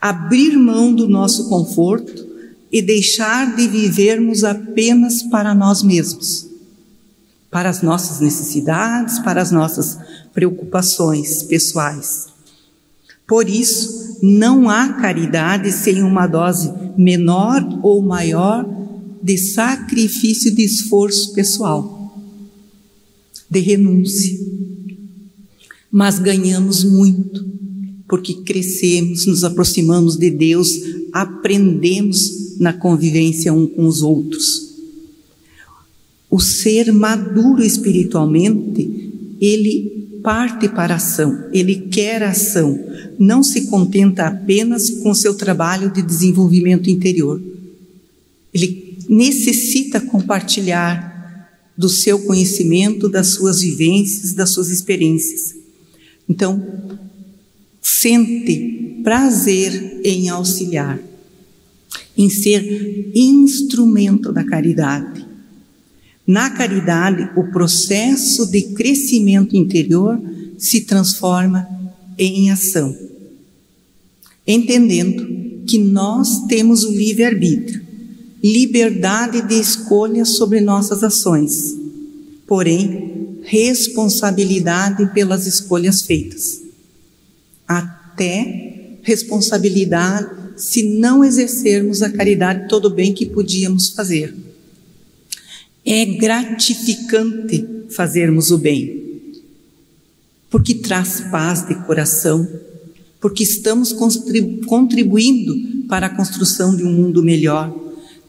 Abrir 0.02 0.58
mão 0.58 0.93
do 0.93 1.08
nosso 1.08 1.50
conforto 1.50 2.28
e 2.72 2.82
deixar 2.82 3.56
de 3.56 3.67
vivermos 3.67 4.43
apenas 4.43 5.24
para 5.24 5.56
nós 5.56 5.84
mesmos, 5.84 6.48
para 7.50 7.69
as 7.69 7.82
nossas 7.82 8.19
necessidades, 8.19 9.19
para 9.19 9.41
as 9.41 9.52
nossas 9.52 9.98
preocupações 10.34 11.43
pessoais. 11.43 12.28
Por 13.29 13.47
isso, 13.47 14.17
não 14.23 14.67
há 14.67 14.93
caridade 14.93 15.71
sem 15.71 16.01
uma 16.01 16.25
dose 16.25 16.73
menor 16.97 17.63
ou 17.83 18.01
maior 18.01 18.67
de 19.21 19.37
sacrifício 19.37 20.53
de 20.53 20.63
esforço 20.63 21.31
pessoal, 21.33 22.11
de 23.47 23.59
renúncia. 23.59 24.35
Mas 25.91 26.17
ganhamos 26.17 26.83
muito, 26.83 27.45
porque 28.07 28.33
crescemos, 28.33 29.27
nos 29.27 29.43
aproximamos 29.43 30.17
de 30.17 30.31
Deus, 30.31 30.67
aprendemos 31.13 32.57
na 32.59 32.73
convivência 32.73 33.53
um 33.53 33.67
com 33.67 33.85
os 33.85 34.01
outros. 34.01 34.69
O 36.29 36.39
ser 36.39 36.91
maduro 36.91 37.63
espiritualmente, 37.63 39.35
ele 39.39 40.09
parte 40.21 40.67
para 40.67 40.93
a 40.93 40.97
ação, 40.97 41.49
ele 41.51 41.88
quer 41.91 42.23
ação, 42.23 42.79
não 43.17 43.43
se 43.43 43.67
contenta 43.67 44.27
apenas 44.27 44.89
com 44.89 45.13
seu 45.13 45.34
trabalho 45.34 45.91
de 45.91 46.01
desenvolvimento 46.01 46.89
interior. 46.89 47.41
Ele 48.53 48.97
necessita 49.08 49.99
compartilhar 49.99 51.10
do 51.77 51.89
seu 51.89 52.19
conhecimento, 52.19 53.08
das 53.08 53.27
suas 53.27 53.62
vivências, 53.62 54.34
das 54.34 54.49
suas 54.49 54.69
experiências. 54.69 55.55
Então, 56.27 56.62
sente 57.82 58.99
prazer 59.03 60.01
em 60.03 60.29
auxiliar 60.29 60.99
em 62.19 62.29
ser 62.29 63.12
instrumento 63.15 64.34
da 64.34 64.43
caridade. 64.43 65.18
Na 66.29 66.51
caridade, 66.51 67.27
o 67.35 67.45
processo 67.45 68.45
de 68.51 68.61
crescimento 68.75 69.57
interior 69.57 70.21
se 70.59 70.81
transforma 70.81 71.67
em 72.19 72.51
ação, 72.51 72.95
entendendo 74.45 75.65
que 75.65 75.79
nós 75.79 76.45
temos 76.45 76.83
o 76.83 76.91
livre-arbítrio, 76.91 77.81
liberdade 78.43 79.41
de 79.41 79.59
escolha 79.59 80.23
sobre 80.23 80.61
nossas 80.61 81.03
ações, 81.03 81.75
porém, 82.45 83.39
responsabilidade 83.41 85.11
pelas 85.11 85.47
escolhas 85.47 86.03
feitas. 86.03 86.61
Até 87.67 88.99
responsabilidade 89.01 90.29
se 90.57 90.83
não 90.99 91.23
exercermos 91.23 92.03
a 92.03 92.09
caridade 92.11 92.67
todo 92.69 92.85
o 92.85 92.93
bem 92.93 93.15
que 93.15 93.25
podíamos 93.25 93.89
fazer. 93.89 94.48
É 95.85 96.05
gratificante 96.05 97.65
fazermos 97.89 98.51
o 98.51 98.57
bem, 98.57 99.33
porque 100.49 100.75
traz 100.75 101.21
paz 101.31 101.67
de 101.67 101.75
coração, 101.85 102.47
porque 103.19 103.43
estamos 103.43 103.93
contribuindo 104.65 105.87
para 105.87 106.07
a 106.07 106.15
construção 106.15 106.75
de 106.75 106.83
um 106.83 106.91
mundo 106.91 107.23
melhor, 107.23 107.73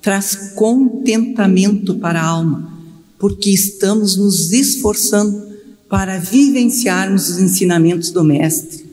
traz 0.00 0.52
contentamento 0.54 1.96
para 1.96 2.20
a 2.20 2.26
alma, 2.26 2.72
porque 3.18 3.50
estamos 3.50 4.16
nos 4.16 4.52
esforçando 4.52 5.50
para 5.88 6.18
vivenciarmos 6.18 7.28
os 7.28 7.38
ensinamentos 7.38 8.10
do 8.10 8.24
Mestre. 8.24 8.84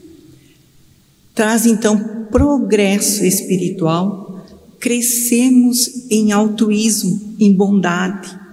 Traz 1.33 1.65
então 1.65 2.27
progresso 2.31 3.23
espiritual, 3.23 4.45
crescemos 4.79 6.09
em 6.09 6.31
altruísmo, 6.31 7.35
em 7.39 7.53
bondade. 7.53 8.46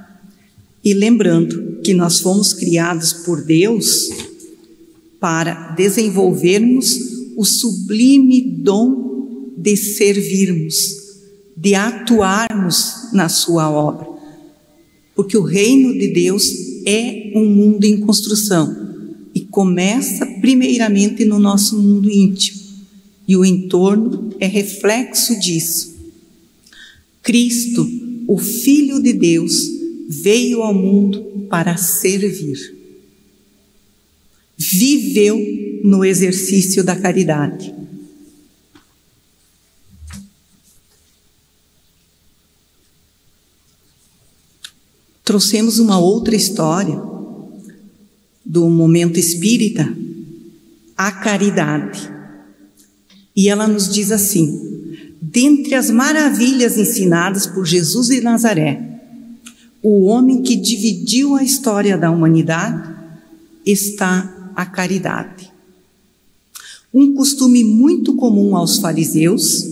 E 0.84 0.92
lembrando 0.92 1.80
que 1.82 1.94
nós 1.94 2.20
fomos 2.20 2.52
criados 2.52 3.12
por 3.12 3.42
Deus 3.44 4.10
para 5.18 5.72
desenvolvermos 5.74 6.98
o 7.36 7.44
sublime 7.44 8.42
dom 8.42 9.52
de 9.56 9.76
servirmos, 9.76 10.76
de 11.56 11.74
atuarmos 11.74 13.12
na 13.12 13.28
Sua 13.28 13.70
obra. 13.70 14.06
Porque 15.16 15.36
o 15.36 15.42
reino 15.42 15.92
de 15.94 16.08
Deus 16.08 16.44
é 16.84 17.32
um 17.34 17.46
mundo 17.46 17.84
em 17.84 18.00
construção 18.00 18.76
e 19.34 19.40
começa 19.40 20.26
primeiramente 20.40 21.24
no 21.24 21.38
nosso 21.38 21.80
mundo 21.80 22.10
íntimo 22.10 22.64
e 23.26 23.36
o 23.36 23.44
entorno 23.44 24.30
é 24.38 24.46
reflexo 24.46 25.38
disso. 25.40 25.94
Cristo, 27.22 27.88
o 28.28 28.36
Filho 28.36 29.02
de 29.02 29.12
Deus, 29.12 29.73
veio 30.08 30.62
ao 30.62 30.74
mundo 30.74 31.46
para 31.48 31.76
servir. 31.76 32.74
Viveu 34.56 35.38
no 35.82 36.04
exercício 36.04 36.84
da 36.84 36.96
caridade. 36.96 37.74
Trouxemos 45.24 45.78
uma 45.78 45.98
outra 45.98 46.36
história 46.36 47.00
do 48.44 48.68
momento 48.68 49.18
espírita, 49.18 49.96
a 50.96 51.10
caridade. 51.10 52.12
E 53.34 53.48
ela 53.48 53.66
nos 53.66 53.88
diz 53.88 54.12
assim: 54.12 54.96
dentre 55.20 55.74
as 55.74 55.90
maravilhas 55.90 56.76
ensinadas 56.76 57.46
por 57.46 57.66
Jesus 57.66 58.08
de 58.08 58.20
Nazaré, 58.20 58.93
o 59.84 60.04
homem 60.06 60.40
que 60.40 60.56
dividiu 60.56 61.36
a 61.36 61.44
história 61.44 61.98
da 61.98 62.10
humanidade 62.10 62.90
está 63.66 64.52
a 64.56 64.64
caridade. 64.64 65.52
Um 66.92 67.14
costume 67.14 67.62
muito 67.62 68.16
comum 68.16 68.56
aos 68.56 68.78
fariseus 68.78 69.62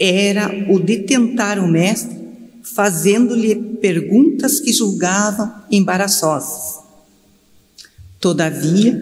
era 0.00 0.50
o 0.72 0.80
de 0.80 1.00
tentar 1.00 1.58
o 1.58 1.68
mestre, 1.68 2.16
fazendo-lhe 2.62 3.54
perguntas 3.54 4.58
que 4.58 4.72
julgavam 4.72 5.52
embaraçosas. 5.70 6.78
Todavia, 8.18 8.98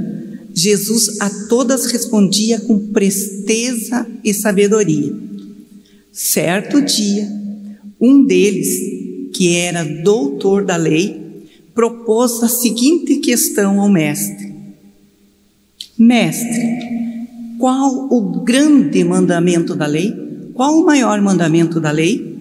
Jesus 0.53 1.21
a 1.21 1.31
todas 1.49 1.87
respondia 1.87 2.59
com 2.59 2.89
presteza 2.89 4.05
e 4.25 4.35
sabedoria. 4.35 5.17
Certo 6.13 6.83
dia, 6.83 7.29
um 8.01 8.25
deles, 8.25 9.00
que 9.33 9.57
era 9.57 9.85
doutor 9.85 10.65
da 10.65 10.77
lei, 10.77 11.49
propôs 11.75 12.43
a 12.43 12.49
seguinte 12.49 13.17
questão 13.17 13.81
ao 13.81 13.89
mestre: 13.89 14.55
Mestre, 15.99 17.57
qual 17.59 18.09
o 18.11 18.43
grande 18.43 19.05
mandamento 19.05 19.75
da 19.75 19.87
lei? 19.87 20.15
Qual 20.55 20.79
o 20.79 20.85
maior 20.85 21.21
mandamento 21.21 21.81
da 21.81 21.91
lei? 21.91 22.39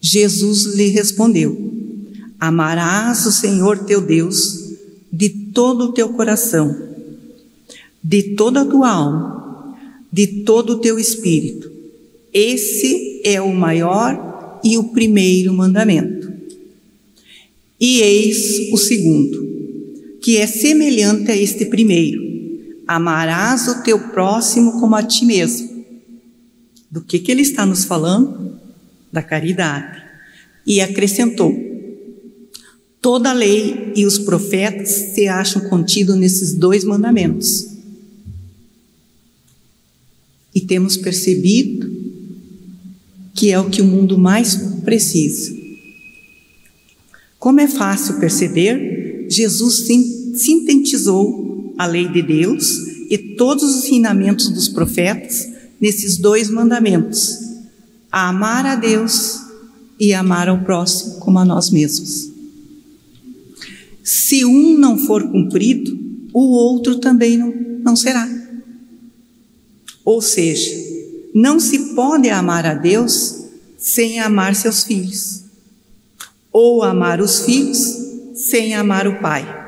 Jesus 0.00 0.74
lhe 0.74 0.88
respondeu: 0.88 1.56
Amarás 2.38 3.26
o 3.26 3.32
Senhor 3.32 3.80
teu 3.80 4.00
Deus 4.00 4.72
de 5.12 5.28
todo 5.28 5.84
o 5.84 5.92
teu 5.92 6.10
coração 6.10 6.92
de 8.02 8.34
toda 8.34 8.62
a 8.62 8.64
tua 8.64 8.90
alma, 8.90 9.76
de 10.10 10.42
todo 10.42 10.74
o 10.74 10.78
teu 10.80 10.98
espírito. 10.98 11.70
Esse 12.32 13.20
é 13.24 13.40
o 13.40 13.54
maior 13.54 14.31
e 14.64 14.78
o 14.78 14.84
primeiro 14.84 15.52
mandamento. 15.52 16.32
E 17.80 18.00
eis 18.00 18.72
o 18.72 18.76
segundo, 18.76 20.18
que 20.22 20.36
é 20.36 20.46
semelhante 20.46 21.30
a 21.30 21.36
este 21.36 21.66
primeiro: 21.66 22.20
amarás 22.86 23.68
o 23.68 23.82
teu 23.82 23.98
próximo 24.10 24.80
como 24.80 24.94
a 24.94 25.02
ti 25.02 25.24
mesmo. 25.24 25.84
Do 26.90 27.00
que, 27.00 27.18
que 27.18 27.32
ele 27.32 27.42
está 27.42 27.64
nos 27.64 27.84
falando? 27.84 28.58
Da 29.10 29.22
caridade. 29.22 30.02
E 30.66 30.80
acrescentou: 30.80 31.52
toda 33.00 33.30
a 33.30 33.34
lei 33.34 33.92
e 33.96 34.06
os 34.06 34.18
profetas 34.18 34.88
se 34.88 35.26
acham 35.26 35.68
contidos 35.68 36.16
nesses 36.16 36.54
dois 36.54 36.84
mandamentos 36.84 37.72
e 40.54 40.60
temos 40.60 40.96
percebido 40.96 42.01
que 43.42 43.50
é 43.50 43.58
o 43.58 43.68
que 43.68 43.82
o 43.82 43.84
mundo 43.84 44.16
mais 44.16 44.54
precisa. 44.84 45.52
Como 47.40 47.58
é 47.58 47.66
fácil 47.66 48.20
perceber, 48.20 49.26
Jesus 49.28 49.84
sintetizou 50.36 51.74
a 51.76 51.84
lei 51.84 52.06
de 52.06 52.22
Deus 52.22 52.78
e 53.10 53.18
todos 53.18 53.64
os 53.64 53.84
ensinamentos 53.84 54.48
dos 54.48 54.68
profetas 54.68 55.48
nesses 55.80 56.18
dois 56.18 56.48
mandamentos: 56.48 57.36
a 58.12 58.28
amar 58.28 58.64
a 58.64 58.76
Deus 58.76 59.40
e 59.98 60.14
amar 60.14 60.48
ao 60.48 60.62
próximo 60.62 61.18
como 61.18 61.40
a 61.40 61.44
nós 61.44 61.68
mesmos. 61.68 62.30
Se 64.04 64.44
um 64.44 64.78
não 64.78 64.96
for 64.96 65.28
cumprido, 65.32 65.98
o 66.32 66.44
outro 66.44 67.00
também 67.00 67.36
não, 67.36 67.52
não 67.82 67.96
será. 67.96 68.28
Ou 70.04 70.22
seja, 70.22 70.81
não 71.34 71.58
se 71.58 71.94
pode 71.94 72.28
amar 72.28 72.66
a 72.66 72.74
Deus 72.74 73.44
sem 73.78 74.20
amar 74.20 74.54
seus 74.54 74.84
filhos, 74.84 75.44
ou 76.52 76.82
amar 76.82 77.20
os 77.20 77.40
filhos 77.40 77.78
sem 78.34 78.74
amar 78.74 79.06
o 79.06 79.20
pai. 79.20 79.60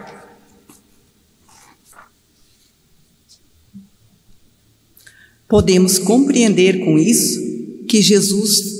Podemos 5.48 5.98
compreender 5.98 6.84
com 6.84 6.98
isso 6.98 7.40
que 7.88 8.00
Jesus 8.02 8.74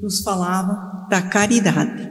nos 0.00 0.20
falava 0.20 1.06
da 1.08 1.22
caridade. 1.22 2.09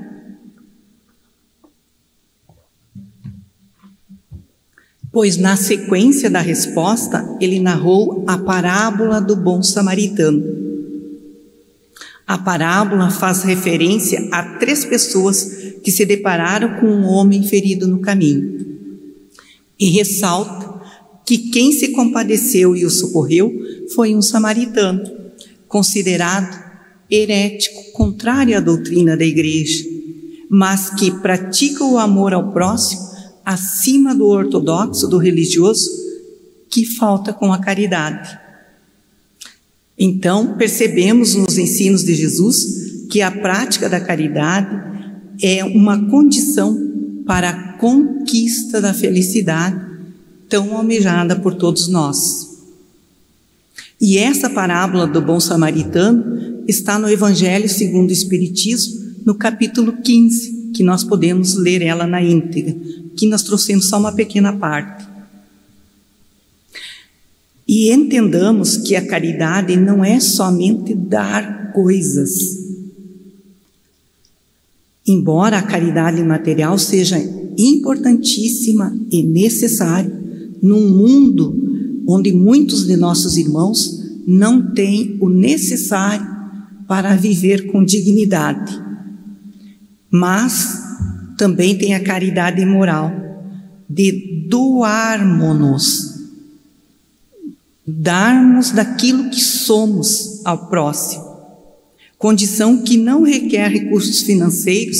Pois 5.19 5.35
na 5.35 5.57
sequência 5.57 6.29
da 6.29 6.39
resposta, 6.39 7.35
ele 7.41 7.59
narrou 7.59 8.23
a 8.25 8.37
parábola 8.37 9.19
do 9.19 9.35
bom 9.35 9.61
samaritano. 9.61 10.41
A 12.25 12.37
parábola 12.37 13.11
faz 13.11 13.43
referência 13.43 14.29
a 14.31 14.57
três 14.59 14.85
pessoas 14.85 15.75
que 15.83 15.91
se 15.91 16.05
depararam 16.05 16.79
com 16.79 16.85
um 16.85 17.03
homem 17.03 17.43
ferido 17.43 17.85
no 17.85 17.99
caminho. 17.99 18.65
E 19.77 19.89
ressalta 19.89 20.81
que 21.25 21.49
quem 21.49 21.73
se 21.73 21.89
compadeceu 21.89 22.73
e 22.73 22.85
o 22.85 22.89
socorreu 22.89 23.51
foi 23.93 24.15
um 24.15 24.21
samaritano, 24.21 25.03
considerado 25.67 26.57
herético, 27.11 27.91
contrário 27.91 28.55
à 28.55 28.61
doutrina 28.61 29.17
da 29.17 29.25
igreja, 29.25 29.83
mas 30.49 30.91
que 30.91 31.11
pratica 31.11 31.83
o 31.83 31.97
amor 31.97 32.33
ao 32.33 32.53
próximo 32.53 33.08
acima 33.49 34.13
do 34.13 34.27
ortodoxo, 34.27 35.07
do 35.07 35.17
religioso, 35.17 35.89
que 36.69 36.85
falta 36.85 37.33
com 37.33 37.51
a 37.51 37.57
caridade. 37.57 38.37
Então, 39.97 40.55
percebemos 40.55 41.33
nos 41.33 41.57
ensinos 41.57 42.03
de 42.03 42.13
Jesus 42.13 43.07
que 43.09 43.23
a 43.23 43.31
prática 43.31 43.89
da 43.89 43.99
caridade 43.99 44.69
é 45.41 45.65
uma 45.65 45.97
condição 46.11 46.77
para 47.25 47.49
a 47.49 47.73
conquista 47.79 48.79
da 48.79 48.93
felicidade 48.93 49.83
tão 50.47 50.77
almejada 50.77 51.35
por 51.35 51.55
todos 51.55 51.87
nós. 51.87 52.49
E 53.99 54.19
essa 54.19 54.47
parábola 54.47 55.07
do 55.07 55.23
bom 55.23 55.39
samaritano 55.39 56.63
está 56.67 56.99
no 56.99 57.09
Evangelho 57.09 57.67
segundo 57.67 58.11
o 58.11 58.13
Espiritismo, 58.13 58.99
no 59.25 59.33
capítulo 59.33 59.93
15, 60.03 60.69
que 60.75 60.83
nós 60.83 61.03
podemos 61.03 61.55
ler 61.55 61.81
ela 61.81 62.05
na 62.05 62.21
íntegra 62.23 62.75
que 63.19 63.27
nós 63.27 63.43
trouxemos 63.43 63.89
só 63.89 63.99
uma 63.99 64.13
pequena 64.13 64.53
parte. 64.53 65.05
E 67.67 67.91
entendamos 67.91 68.77
que 68.77 68.95
a 68.95 69.05
caridade 69.05 69.75
não 69.75 70.03
é 70.03 70.19
somente 70.19 70.95
dar 70.95 71.73
coisas. 71.73 72.31
Embora 75.05 75.57
a 75.57 75.61
caridade 75.61 76.23
material 76.23 76.79
seja 76.79 77.17
importantíssima 77.57 78.97
e 79.11 79.21
necessária 79.21 80.11
num 80.61 80.89
mundo 80.89 81.55
onde 82.07 82.31
muitos 82.33 82.87
de 82.87 82.95
nossos 82.95 83.37
irmãos 83.37 83.99
não 84.25 84.73
têm 84.73 85.17
o 85.19 85.29
necessário 85.29 86.25
para 86.87 87.15
viver 87.15 87.67
com 87.67 87.83
dignidade. 87.83 88.79
Mas 90.09 90.78
também 91.39 91.77
tem 91.77 91.95
a 91.95 92.03
caridade 92.03 92.65
moral 92.65 93.09
de 93.89 94.45
doarmos-nos, 94.49 96.19
darmos 97.87 98.71
daquilo 98.71 99.29
que 99.29 99.39
somos 99.39 100.45
ao 100.45 100.67
próximo, 100.67 101.23
condição 102.17 102.83
que 102.83 102.97
não 102.97 103.23
requer 103.23 103.69
recursos 103.69 104.19
financeiros 104.19 104.97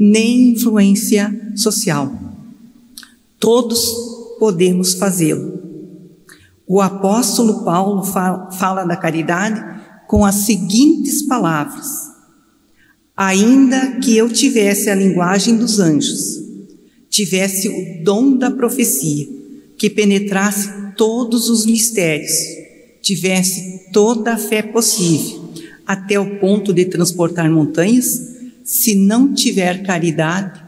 nem 0.00 0.50
influência 0.50 1.52
social. 1.54 2.12
Todos 3.38 3.78
podemos 4.40 4.94
fazê-lo. 4.94 5.56
O 6.66 6.80
apóstolo 6.80 7.64
Paulo 7.64 8.02
fala 8.02 8.84
da 8.84 8.96
caridade 8.96 9.62
com 10.08 10.24
as 10.24 10.34
seguintes 10.34 11.22
palavras: 11.22 12.05
Ainda 13.16 13.92
que 13.92 14.14
eu 14.14 14.28
tivesse 14.28 14.90
a 14.90 14.94
linguagem 14.94 15.56
dos 15.56 15.80
anjos, 15.80 16.38
tivesse 17.08 17.66
o 17.66 18.04
dom 18.04 18.36
da 18.36 18.50
profecia, 18.50 19.26
que 19.78 19.88
penetrasse 19.88 20.70
todos 20.96 21.48
os 21.48 21.64
mistérios, 21.64 22.32
tivesse 23.00 23.90
toda 23.90 24.34
a 24.34 24.38
fé 24.38 24.62
possível, 24.62 25.48
até 25.86 26.20
o 26.20 26.38
ponto 26.38 26.74
de 26.74 26.84
transportar 26.84 27.50
montanhas, 27.50 28.36
se 28.62 28.94
não 28.94 29.32
tiver 29.32 29.82
caridade, 29.82 30.60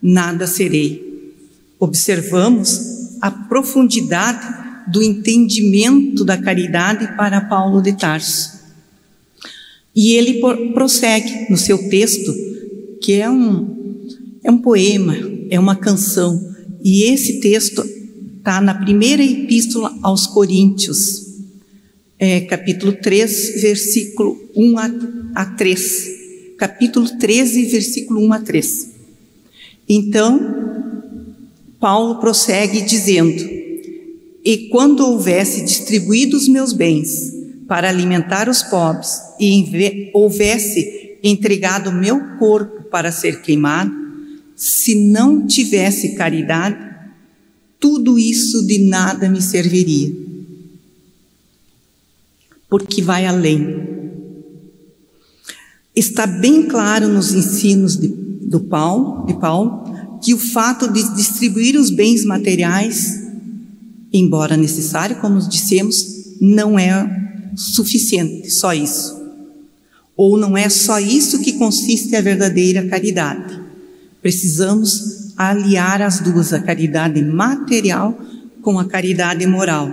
nada 0.00 0.46
serei. 0.46 1.32
Observamos 1.80 3.18
a 3.20 3.30
profundidade 3.30 4.92
do 4.92 5.02
entendimento 5.02 6.24
da 6.24 6.36
caridade 6.36 7.16
para 7.16 7.40
Paulo 7.40 7.82
de 7.82 7.94
Tarso. 7.94 8.55
E 9.96 10.12
ele 10.12 10.40
prossegue 10.74 11.50
no 11.50 11.56
seu 11.56 11.88
texto, 11.88 12.30
que 13.00 13.14
é 13.14 13.30
um, 13.30 13.96
é 14.44 14.50
um 14.50 14.58
poema, 14.58 15.16
é 15.48 15.58
uma 15.58 15.74
canção. 15.74 16.54
E 16.84 17.04
esse 17.04 17.40
texto 17.40 17.82
está 18.36 18.60
na 18.60 18.74
primeira 18.74 19.24
epístola 19.24 19.96
aos 20.02 20.26
Coríntios, 20.26 21.24
é, 22.18 22.42
capítulo 22.42 22.92
3, 22.92 23.62
versículo 23.62 24.38
1 24.54 24.78
a, 24.78 24.90
a 25.34 25.46
3. 25.46 26.16
Capítulo 26.58 27.08
13, 27.18 27.64
versículo 27.64 28.20
1 28.20 28.32
a 28.34 28.40
3. 28.40 28.90
Então, 29.88 30.40
Paulo 31.80 32.20
prossegue 32.20 32.82
dizendo: 32.82 33.42
E 34.44 34.68
quando 34.68 35.00
houvesse 35.00 35.64
distribuído 35.64 36.36
os 36.36 36.48
meus 36.48 36.72
bens, 36.72 37.35
para 37.66 37.88
alimentar 37.88 38.48
os 38.48 38.62
pobres 38.62 39.20
e 39.40 40.10
houvesse 40.14 41.18
entregado 41.22 41.92
meu 41.92 42.38
corpo 42.38 42.84
para 42.90 43.10
ser 43.10 43.42
queimado, 43.42 43.92
se 44.54 44.94
não 45.10 45.46
tivesse 45.46 46.14
caridade, 46.14 46.78
tudo 47.78 48.18
isso 48.18 48.66
de 48.66 48.78
nada 48.78 49.28
me 49.28 49.42
serviria. 49.42 50.14
Porque 52.68 53.02
vai 53.02 53.26
além. 53.26 53.96
Está 55.94 56.26
bem 56.26 56.64
claro 56.64 57.08
nos 57.08 57.32
ensinos 57.32 57.96
de, 57.96 58.08
do 58.08 58.60
Paulo, 58.60 59.26
de 59.26 59.34
Paulo 59.34 60.18
que 60.22 60.34
o 60.34 60.38
fato 60.38 60.90
de 60.92 61.14
distribuir 61.14 61.78
os 61.78 61.90
bens 61.90 62.24
materiais, 62.24 63.22
embora 64.12 64.56
necessário, 64.56 65.16
como 65.16 65.38
dissemos, 65.40 66.34
não 66.40 66.78
é 66.78 67.26
suficiente, 67.56 68.50
só 68.50 68.72
isso. 68.72 69.16
Ou 70.16 70.36
não 70.36 70.56
é 70.56 70.68
só 70.68 70.98
isso 70.98 71.42
que 71.42 71.54
consiste 71.54 72.14
a 72.14 72.20
verdadeira 72.20 72.86
caridade. 72.86 73.60
Precisamos 74.22 75.32
aliar 75.36 76.02
as 76.02 76.20
duas, 76.20 76.52
a 76.52 76.60
caridade 76.60 77.22
material 77.22 78.18
com 78.62 78.78
a 78.78 78.84
caridade 78.84 79.46
moral. 79.46 79.92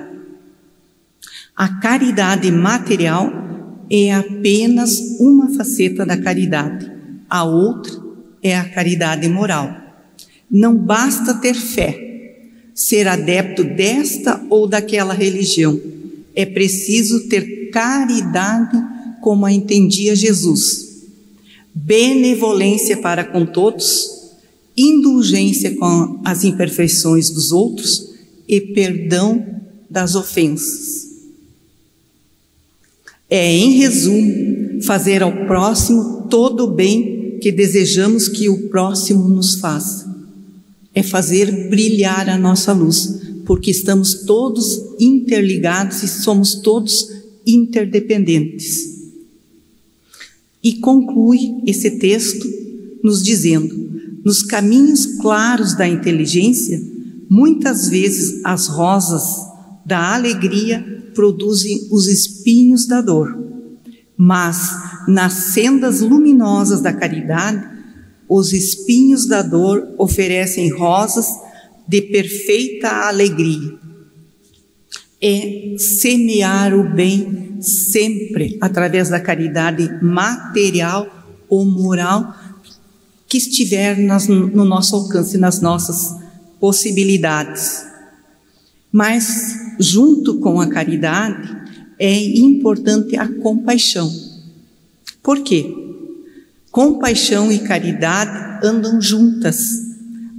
A 1.56 1.80
caridade 1.80 2.52
material 2.52 3.32
é 3.90 4.14
apenas 4.14 4.98
uma 5.20 5.54
faceta 5.56 6.06
da 6.06 6.18
caridade, 6.18 6.92
a 7.30 7.44
outra 7.44 7.94
é 8.42 8.58
a 8.58 8.68
caridade 8.68 9.28
moral. 9.30 9.76
Não 10.50 10.76
basta 10.76 11.36
ter 11.36 11.54
fé, 11.54 12.40
ser 12.74 13.08
adepto 13.08 13.64
desta 13.64 14.42
ou 14.50 14.68
daquela 14.68 15.14
religião 15.14 15.93
é 16.36 16.46
preciso 16.46 17.28
ter 17.28 17.70
caridade 17.70 18.78
como 19.22 19.46
a 19.46 19.52
entendia 19.52 20.16
Jesus. 20.16 21.04
Benevolência 21.74 22.98
para 22.98 23.24
com 23.24 23.46
todos, 23.46 24.10
indulgência 24.76 25.76
com 25.76 26.22
as 26.24 26.44
imperfeições 26.44 27.30
dos 27.30 27.52
outros 27.52 28.14
e 28.48 28.60
perdão 28.60 29.46
das 29.90 30.16
ofensas. 30.16 31.14
É, 33.30 33.52
em 33.52 33.72
resumo, 33.78 34.84
fazer 34.84 35.24
ao 35.24 35.32
próximo 35.48 36.28
todo 36.30 36.66
o 36.66 36.72
bem 36.72 37.40
que 37.42 37.52
desejamos 37.52 38.28
que 38.28 38.50
o 38.50 38.70
próximo 38.70 39.28
nos 39.28 39.56
faça. 39.56 40.14
É 40.94 41.02
fazer 41.02 41.70
brilhar 41.70 42.30
a 42.30 42.38
nossa 42.38 42.72
luz 42.72 43.23
porque 43.46 43.72
estamos 43.72 44.26
todos 44.26 44.96
interligados 45.00 46.04
e 46.04 46.08
somos 46.08 46.56
todos 46.56 47.10
interdependentes. 47.46 48.94
E 50.64 50.76
conclui 50.76 51.62
esse 51.66 51.92
texto 52.00 52.48
nos 53.04 53.22
dizendo: 53.22 53.76
nos 54.24 54.42
caminhos 54.42 55.06
claros 55.20 55.76
da 55.76 55.88
inteligência, 55.88 56.82
muitas 57.30 57.90
vezes 57.90 58.42
as 58.46 58.68
rosas 58.68 59.24
da 59.86 60.14
alegria 60.14 61.12
produzem 61.14 61.88
os 61.92 62.08
espinhos 62.08 62.88
da 62.88 63.02
dor, 63.02 63.38
mas 64.18 64.72
nas 65.08 65.34
sendas 65.34 66.00
luminosas 66.00 66.82
da 66.82 66.94
caridade, 66.94 67.74
os 68.30 68.54
espinhos 68.54 69.28
da 69.28 69.42
dor 69.42 69.94
oferecem 69.98 70.72
rosas 70.72 71.28
de 71.94 72.02
perfeita 72.02 73.08
alegria. 73.08 73.78
É 75.22 75.76
semear 75.78 76.74
o 76.74 76.92
bem 76.92 77.62
sempre 77.62 78.58
através 78.60 79.10
da 79.10 79.20
caridade 79.20 79.88
material 80.02 81.46
ou 81.48 81.64
moral 81.64 82.36
que 83.28 83.38
estiver 83.38 83.96
nas, 84.00 84.28
no 84.28 84.66
nosso 84.66 84.96
alcance, 84.96 85.38
nas 85.38 85.62
nossas 85.62 86.20
possibilidades. 86.60 87.86
Mas, 88.92 89.56
junto 89.80 90.40
com 90.40 90.60
a 90.60 90.68
caridade, 90.68 91.48
é 92.00 92.12
importante 92.40 93.16
a 93.16 93.28
compaixão. 93.28 94.12
Por 95.22 95.44
quê? 95.44 95.72
Compaixão 96.72 97.52
e 97.52 97.60
caridade 97.60 98.66
andam 98.66 99.00
juntas. 99.00 99.60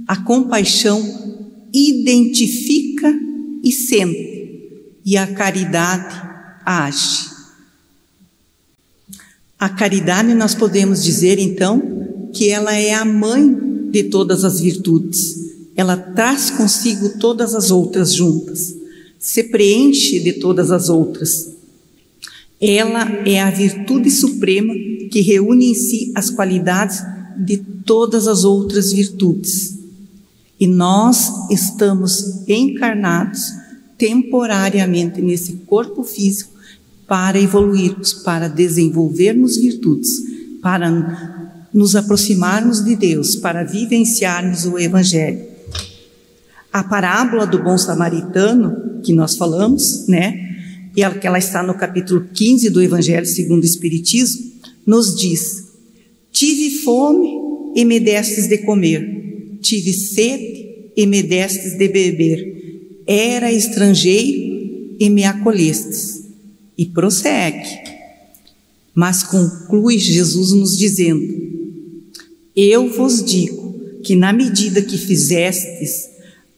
A 0.05 0.17
compaixão 0.17 1.24
identifica 1.75 3.13
e 3.63 3.71
sente, 3.71 4.69
e 5.05 5.17
a 5.17 5.27
caridade 5.27 6.15
age. 6.65 7.35
A 9.59 9.69
caridade, 9.69 10.33
nós 10.33 10.55
podemos 10.55 11.03
dizer 11.03 11.37
então, 11.39 12.29
que 12.33 12.49
ela 12.49 12.73
é 12.73 12.93
a 12.93 13.03
mãe 13.03 13.89
de 13.91 14.03
todas 14.03 14.43
as 14.43 14.59
virtudes. 14.59 15.35
Ela 15.75 15.97
traz 15.97 16.49
consigo 16.49 17.17
todas 17.19 17.53
as 17.53 17.71
outras 17.71 18.13
juntas, 18.13 18.75
se 19.19 19.43
preenche 19.43 20.19
de 20.19 20.33
todas 20.33 20.71
as 20.71 20.89
outras. 20.89 21.53
Ela 22.59 23.03
é 23.25 23.41
a 23.41 23.49
virtude 23.49 24.09
suprema 24.09 24.73
que 25.11 25.21
reúne 25.21 25.71
em 25.71 25.75
si 25.75 26.11
as 26.15 26.29
qualidades 26.29 27.01
de 27.37 27.57
todas 27.57 28.27
as 28.27 28.43
outras 28.43 28.91
virtudes. 28.91 29.74
E 30.59 30.67
nós 30.67 31.49
estamos 31.51 32.47
encarnados 32.47 33.53
temporariamente 33.97 35.21
nesse 35.21 35.53
corpo 35.65 36.03
físico 36.03 36.51
para 37.07 37.39
evoluirmos, 37.39 38.13
para 38.13 38.47
desenvolvermos 38.47 39.57
virtudes, 39.57 40.21
para 40.61 41.69
nos 41.73 41.95
aproximarmos 41.95 42.83
de 42.83 42.95
Deus, 42.95 43.35
para 43.35 43.63
vivenciarmos 43.63 44.65
o 44.65 44.79
Evangelho. 44.79 45.45
A 46.71 46.83
parábola 46.83 47.45
do 47.45 47.61
bom 47.61 47.77
samaritano, 47.77 49.01
que 49.03 49.13
nós 49.13 49.35
falamos, 49.35 50.07
né? 50.07 50.41
E 50.95 51.03
ela, 51.03 51.37
está 51.37 51.61
no 51.61 51.73
capítulo 51.73 52.27
15 52.33 52.69
do 52.69 52.81
Evangelho 52.81 53.25
segundo 53.25 53.63
o 53.63 53.65
Espiritismo, 53.65 54.51
nos 54.85 55.15
diz: 55.15 55.67
Tive 56.31 56.79
fome 56.79 57.29
e 57.75 57.83
me 57.83 57.99
destes 57.99 58.47
de 58.47 58.59
comer, 58.59 59.24
tive 59.65 59.91
sede 59.91 60.91
e 60.95 61.05
me 61.05 61.23
destes 61.23 61.77
de 61.77 61.87
beber, 61.87 63.01
era 63.07 63.51
estrangeiro 63.51 64.95
e 64.99 65.09
me 65.09 65.23
acolhestes. 65.23 66.23
E 66.77 66.85
prossegue. 66.85 67.67
Mas 68.93 69.23
conclui 69.23 69.97
Jesus 69.97 70.51
nos 70.51 70.77
dizendo: 70.77 71.25
eu 72.55 72.89
vos 72.89 73.23
digo 73.23 73.73
que, 74.03 74.15
na 74.15 74.31
medida 74.31 74.81
que 74.81 74.97
fizestes 74.97 76.09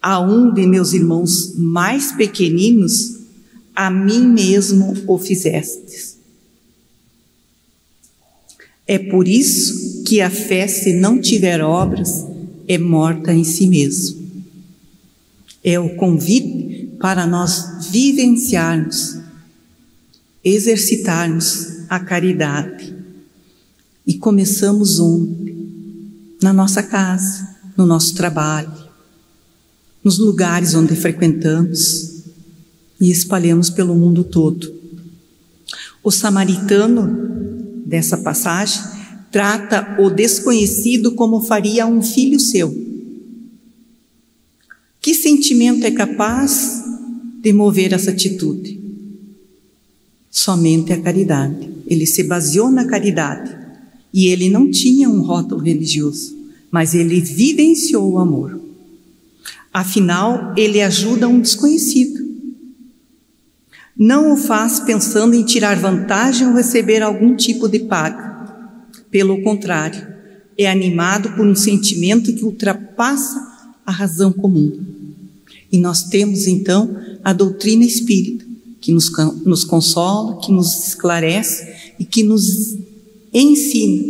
a 0.02 0.20
um 0.20 0.54
de 0.54 0.68
meus 0.68 0.94
irmãos 0.94 1.54
mais 1.56 2.12
pequeninos, 2.12 3.18
a 3.76 3.90
mim 3.90 4.28
mesmo 4.28 4.96
o 5.08 5.18
fizestes. 5.18 6.18
É 8.86 8.98
por 8.98 9.28
isso 9.28 10.04
que 10.04 10.22
a 10.22 10.30
fé, 10.30 10.68
se 10.68 10.94
não 10.94 11.20
tiver 11.20 11.62
obras, 11.62 12.26
é 12.68 12.78
morta 12.78 13.34
em 13.34 13.44
si 13.44 13.68
mesmo. 13.68 14.28
É 15.64 15.80
o 15.80 15.96
convite 15.96 16.92
para 17.00 17.26
nós 17.26 17.88
vivenciarmos, 17.90 19.18
exercitarmos 20.44 21.86
a 21.90 22.00
caridade. 22.00 22.96
E 24.06 24.16
começamos 24.16 25.00
ontem 25.00 25.56
na 26.42 26.54
nossa 26.54 26.84
casa, 26.84 27.56
no 27.76 27.86
nosso 27.86 28.16
trabalho, 28.16 28.72
nos 30.04 30.18
lugares 30.18 30.74
onde 30.74 30.96
frequentamos 30.96 32.24
e 33.00 33.12
espalhamos 33.12 33.70
pelo 33.70 33.96
mundo 33.96 34.24
todo. 34.24 34.74
O 36.04 36.12
samaritano 36.12 37.84
dessa 37.86 38.18
passagem 38.18 38.97
trata 39.32 39.96
o 40.00 40.10
desconhecido 40.10 41.14
como 41.14 41.42
faria 41.42 41.86
um 41.86 42.02
filho 42.02 42.40
seu. 42.40 42.88
Que 45.02 45.14
sentimento 45.14 45.86
é 45.86 45.92
capaz 45.92 46.84
de 47.42 47.54
mover 47.54 47.94
essa 47.94 48.12
atitude? 48.12 48.80
Somente 50.30 50.92
a 50.92 51.02
caridade. 51.02 51.70
Ele 51.88 52.06
se 52.06 52.24
baseou 52.24 52.70
na 52.70 52.86
caridade 52.86 53.58
e 54.14 54.28
ele 54.28 54.50
não 54.50 54.70
tinha 54.70 55.10
um 55.10 55.22
rótulo 55.22 55.62
religioso, 55.62 56.36
mas 56.70 56.94
ele 56.94 57.22
vivenciou 57.22 58.12
o 58.12 58.20
amor. 58.20 58.60
Afinal, 59.74 60.54
ele 60.58 60.82
ajuda 60.82 61.28
um 61.28 61.40
desconhecido. 61.40 62.28
Não 63.96 64.34
o 64.34 64.38
faz 64.38 64.80
pensando 64.80 65.34
em 65.34 65.44
tirar 65.44 65.80
vantagem 65.80 66.48
ou 66.48 66.54
receber 66.54 67.02
algum 67.02 67.36
tipo 67.36 67.68
de 67.68 67.80
paga. 67.80 68.37
Pelo 69.18 69.42
contrário, 69.42 70.08
é 70.56 70.70
animado 70.70 71.36
por 71.36 71.44
um 71.44 71.56
sentimento 71.56 72.32
que 72.36 72.46
ultrapassa 72.46 73.42
a 73.84 73.92
razão 73.92 74.32
comum. 74.32 74.80
E 75.72 75.80
nós 75.80 76.04
temos 76.04 76.46
então 76.46 76.96
a 77.24 77.34
doutrina 77.34 77.84
espírita, 77.84 78.46
que 78.80 78.92
nos, 78.92 79.12
nos 79.44 79.64
consola, 79.64 80.40
que 80.40 80.52
nos 80.52 80.90
esclarece 80.90 81.68
e 82.00 82.06
que 82.06 82.22
nos 82.22 82.78
ensina 83.34 84.04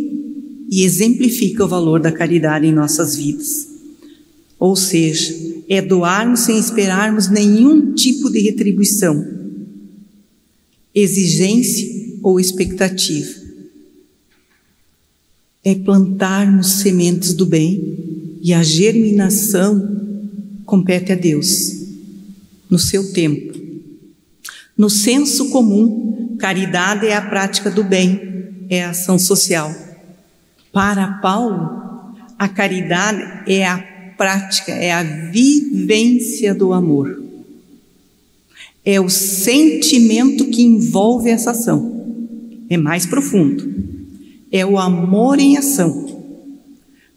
e 0.69 0.83
exemplifica 0.83 1.63
o 1.63 1.69
valor 1.69 2.01
da 2.01 2.11
caridade 2.11 2.67
em 2.67 2.73
nossas 2.73 3.15
vidas. 3.15 3.65
Ou 4.59 4.75
seja, 4.75 5.33
é 5.69 5.81
doarmos 5.81 6.41
sem 6.41 6.59
esperarmos 6.59 7.29
nenhum 7.29 7.93
tipo 7.93 8.29
de 8.29 8.41
retribuição, 8.41 9.25
exigência 10.93 11.87
ou 12.21 12.41
expectativa. 12.41 13.46
É 15.69 15.75
plantarmos 15.75 16.79
sementes 16.79 17.33
do 17.33 17.45
bem 17.45 18.39
e 18.41 18.53
a 18.53 18.63
germinação 18.63 19.97
compete 20.65 21.11
a 21.11 21.15
Deus, 21.15 21.49
no 22.69 22.79
seu 22.79 23.11
tempo. 23.11 23.53
No 24.77 24.89
senso 24.89 25.49
comum, 25.49 26.37
caridade 26.39 27.05
é 27.05 27.13
a 27.13 27.21
prática 27.21 27.69
do 27.69 27.83
bem, 27.83 28.65
é 28.69 28.85
a 28.85 28.91
ação 28.91 29.19
social. 29.19 29.75
Para 30.71 31.19
Paulo, 31.21 32.15
a 32.39 32.47
caridade 32.47 33.21
é 33.45 33.67
a 33.67 33.77
prática, 34.17 34.71
é 34.71 34.93
a 34.93 35.03
vivência 35.03 36.55
do 36.55 36.71
amor. 36.71 37.21
É 38.85 39.01
o 39.01 39.09
sentimento 39.09 40.45
que 40.45 40.61
envolve 40.61 41.29
essa 41.29 41.51
ação. 41.51 42.15
É 42.69 42.77
mais 42.77 43.05
profundo. 43.05 43.96
É 44.51 44.65
o 44.65 44.77
amor 44.77 45.39
em 45.39 45.57
ação. 45.57 46.23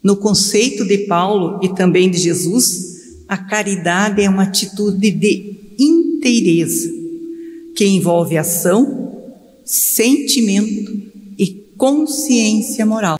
No 0.03 0.17
conceito 0.17 0.85
de 0.85 0.99
Paulo 0.99 1.59
e 1.63 1.69
também 1.73 2.09
de 2.09 2.17
Jesus, 2.17 3.19
a 3.27 3.37
caridade 3.37 4.21
é 4.21 4.29
uma 4.29 4.43
atitude 4.43 5.11
de 5.11 5.75
inteireza 5.79 6.89
que 7.75 7.85
envolve 7.85 8.37
ação, 8.37 9.13
sentimento 9.63 11.11
consciência 11.81 12.85
moral 12.85 13.17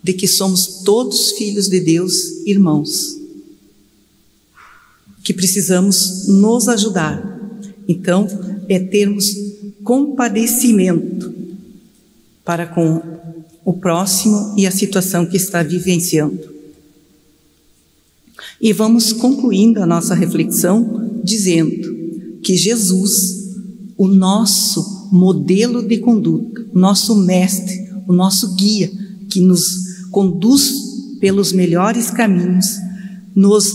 de 0.00 0.12
que 0.12 0.28
somos 0.28 0.82
todos 0.84 1.32
filhos 1.32 1.68
de 1.68 1.80
Deus, 1.80 2.46
irmãos, 2.46 3.18
que 5.24 5.34
precisamos 5.34 6.28
nos 6.28 6.68
ajudar. 6.68 7.40
Então, 7.88 8.28
é 8.68 8.78
termos 8.78 9.34
compadecimento 9.82 11.34
para 12.44 12.66
com 12.66 13.00
o 13.64 13.72
próximo 13.72 14.54
e 14.56 14.66
a 14.66 14.70
situação 14.70 15.26
que 15.26 15.36
está 15.36 15.62
vivenciando. 15.62 16.52
E 18.60 18.72
vamos 18.72 19.12
concluindo 19.12 19.82
a 19.82 19.86
nossa 19.86 20.14
reflexão 20.14 21.20
dizendo 21.22 22.40
que 22.42 22.56
Jesus, 22.56 23.54
o 23.96 24.06
nosso 24.08 25.08
modelo 25.12 25.82
de 25.82 25.98
conduta, 25.98 26.66
nosso 26.72 27.14
mestre, 27.16 27.82
o 28.06 28.12
o 28.12 28.12
nosso 28.12 28.54
guia, 28.54 28.90
que 29.28 29.40
nos 29.40 30.06
conduz 30.10 30.72
pelos 31.20 31.52
melhores 31.52 32.10
caminhos, 32.10 32.78
nos 33.34 33.74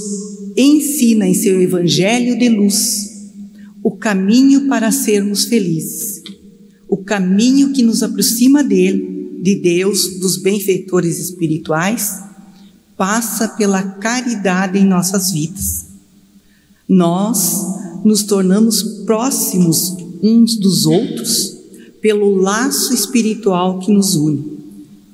ensina 0.56 1.28
em 1.28 1.34
seu 1.34 1.62
evangelho 1.62 2.38
de 2.38 2.50
luz 2.50 3.08
o 3.84 3.92
caminho 3.92 4.68
para 4.68 4.92
sermos 4.92 5.46
felizes, 5.46 6.17
o 6.88 6.98
caminho 6.98 7.74
que 7.74 7.84
nos 7.84 8.02
aproxima 8.02 8.64
dele, 8.64 9.40
de 9.42 9.56
Deus, 9.56 10.20
dos 10.20 10.38
benfeitores 10.38 11.20
espirituais, 11.20 12.22
passa 12.96 13.50
pela 13.50 13.84
caridade 13.84 14.80
em 14.80 14.86
nossas 14.86 15.32
vidas. 15.32 15.86
Nós 16.88 17.62
nos 18.04 18.24
tornamos 18.24 18.82
próximos 19.06 19.96
uns 20.24 20.56
dos 20.56 20.86
outros 20.86 21.56
pelo 22.02 22.36
laço 22.36 22.94
espiritual 22.94 23.80
que 23.80 23.92
nos 23.92 24.16
une, 24.16 24.58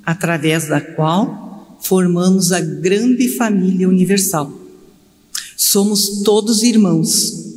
através 0.04 0.68
da 0.68 0.80
qual 0.80 1.78
formamos 1.82 2.52
a 2.52 2.60
grande 2.60 3.28
família 3.28 3.88
universal. 3.88 4.50
Somos 5.56 6.22
todos 6.22 6.62
irmãos, 6.62 7.56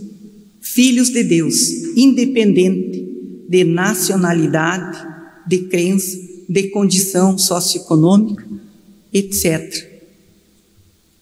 filhos 0.60 1.10
de 1.10 1.24
Deus, 1.24 1.70
independente 1.96 3.07
de 3.48 3.64
nacionalidade, 3.64 4.98
de 5.48 5.60
crença, 5.64 6.18
de 6.48 6.70
condição 6.70 7.38
socioeconômica, 7.38 8.46
etc. 9.14 9.88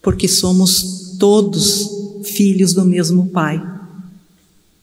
Porque 0.02 0.28
somos 0.28 1.16
todos 1.18 1.90
filhos 2.24 2.72
do 2.72 2.84
mesmo 2.84 3.28
Pai, 3.28 3.62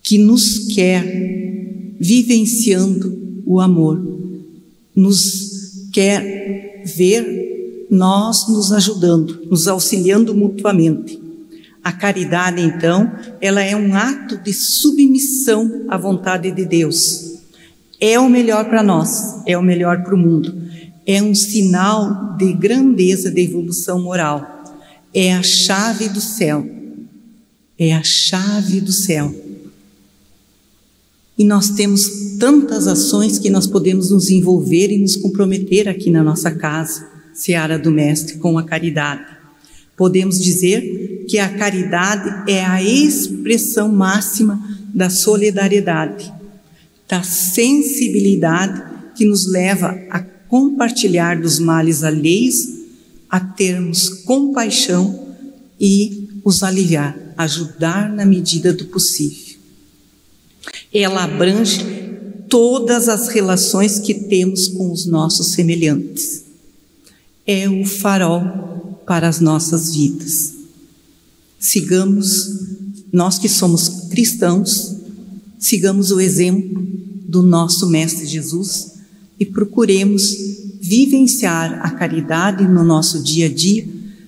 que 0.01 0.17
nos 0.17 0.59
quer 0.73 1.95
vivenciando 1.99 3.41
o 3.45 3.59
amor, 3.59 4.01
nos 4.95 5.89
quer 5.91 6.83
ver 6.85 7.43
nós 7.89 8.49
nos 8.49 8.71
ajudando, 8.71 9.45
nos 9.49 9.67
auxiliando 9.67 10.33
mutuamente. 10.33 11.21
A 11.83 11.91
caridade, 11.91 12.61
então, 12.61 13.11
ela 13.39 13.61
é 13.61 13.75
um 13.75 13.93
ato 13.93 14.37
de 14.37 14.53
submissão 14.53 15.85
à 15.87 15.97
vontade 15.97 16.49
de 16.51 16.65
Deus. 16.65 17.32
É 18.03 18.19
o 18.19 18.29
melhor 18.29 18.65
para 18.65 18.83
nós, 18.83 19.41
é 19.45 19.57
o 19.57 19.63
melhor 19.63 20.03
para 20.03 20.13
o 20.13 20.17
mundo. 20.17 20.53
É 21.05 21.23
um 21.23 21.33
sinal 21.33 22.35
de 22.37 22.51
grandeza 22.53 23.31
de 23.31 23.41
evolução 23.41 24.01
moral. 24.01 24.63
É 25.13 25.33
a 25.33 25.43
chave 25.43 26.09
do 26.09 26.19
céu 26.19 26.83
é 27.77 27.93
a 27.93 28.03
chave 28.03 28.79
do 28.79 28.91
céu. 28.91 29.33
E 31.37 31.43
nós 31.43 31.71
temos 31.71 32.37
tantas 32.39 32.87
ações 32.87 33.39
que 33.39 33.49
nós 33.49 33.65
podemos 33.67 34.11
nos 34.11 34.29
envolver 34.29 34.91
e 34.91 34.99
nos 34.99 35.15
comprometer 35.15 35.89
aqui 35.89 36.11
na 36.11 36.23
nossa 36.23 36.51
casa, 36.51 37.07
Seara 37.33 37.79
do 37.79 37.91
Mestre, 37.91 38.37
com 38.37 38.57
a 38.57 38.63
caridade. 38.63 39.25
Podemos 39.97 40.39
dizer 40.39 41.25
que 41.27 41.39
a 41.39 41.49
caridade 41.49 42.51
é 42.51 42.63
a 42.63 42.81
expressão 42.81 43.91
máxima 43.91 44.61
da 44.93 45.09
solidariedade, 45.09 46.31
da 47.13 47.21
sensibilidade 47.21 48.81
que 49.15 49.23
nos 49.23 49.45
leva 49.45 49.95
a 50.09 50.19
compartilhar 50.19 51.39
dos 51.39 51.59
males 51.59 52.03
alheios, 52.03 52.55
a 53.29 53.39
termos 53.39 54.09
compaixão 54.09 55.27
e 55.79 56.27
os 56.43 56.63
aliviar 56.63 57.15
ajudar 57.37 58.11
na 58.11 58.25
medida 58.25 58.73
do 58.73 58.85
possível. 58.85 59.57
Ela 60.91 61.23
abrange 61.23 61.85
todas 62.49 63.07
as 63.07 63.27
relações 63.27 63.99
que 63.99 64.15
temos 64.15 64.67
com 64.69 64.91
os 64.91 65.05
nossos 65.05 65.51
semelhantes. 65.51 66.45
É 67.45 67.69
o 67.69 67.85
farol 67.85 68.99
para 69.05 69.27
as 69.27 69.39
nossas 69.39 69.93
vidas. 69.93 70.55
Sigamos, 71.59 72.49
nós 73.11 73.37
que 73.37 73.49
somos 73.49 74.07
cristãos, 74.09 74.92
sigamos 75.63 76.11
o 76.11 76.19
exemplo 76.19 76.85
do 77.25 77.41
nosso 77.41 77.89
Mestre 77.89 78.25
Jesus 78.25 78.95
e 79.39 79.45
procuremos 79.45 80.23
vivenciar 80.81 81.79
a 81.81 81.89
caridade 81.91 82.67
no 82.67 82.83
nosso 82.83 83.23
dia 83.23 83.45
a 83.45 83.49
dia 83.49 83.87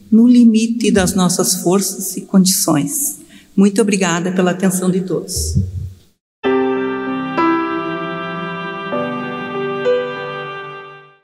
no 0.09 0.27
limite 0.27 0.89
das 0.91 1.13
nossas 1.13 1.55
forças 1.55 2.15
e 2.15 2.21
condições. 2.21 3.17
Muito 3.53 3.81
obrigada 3.81 4.31
pela 4.31 4.51
atenção 4.51 4.89
de 4.89 5.01
todos. 5.01 5.57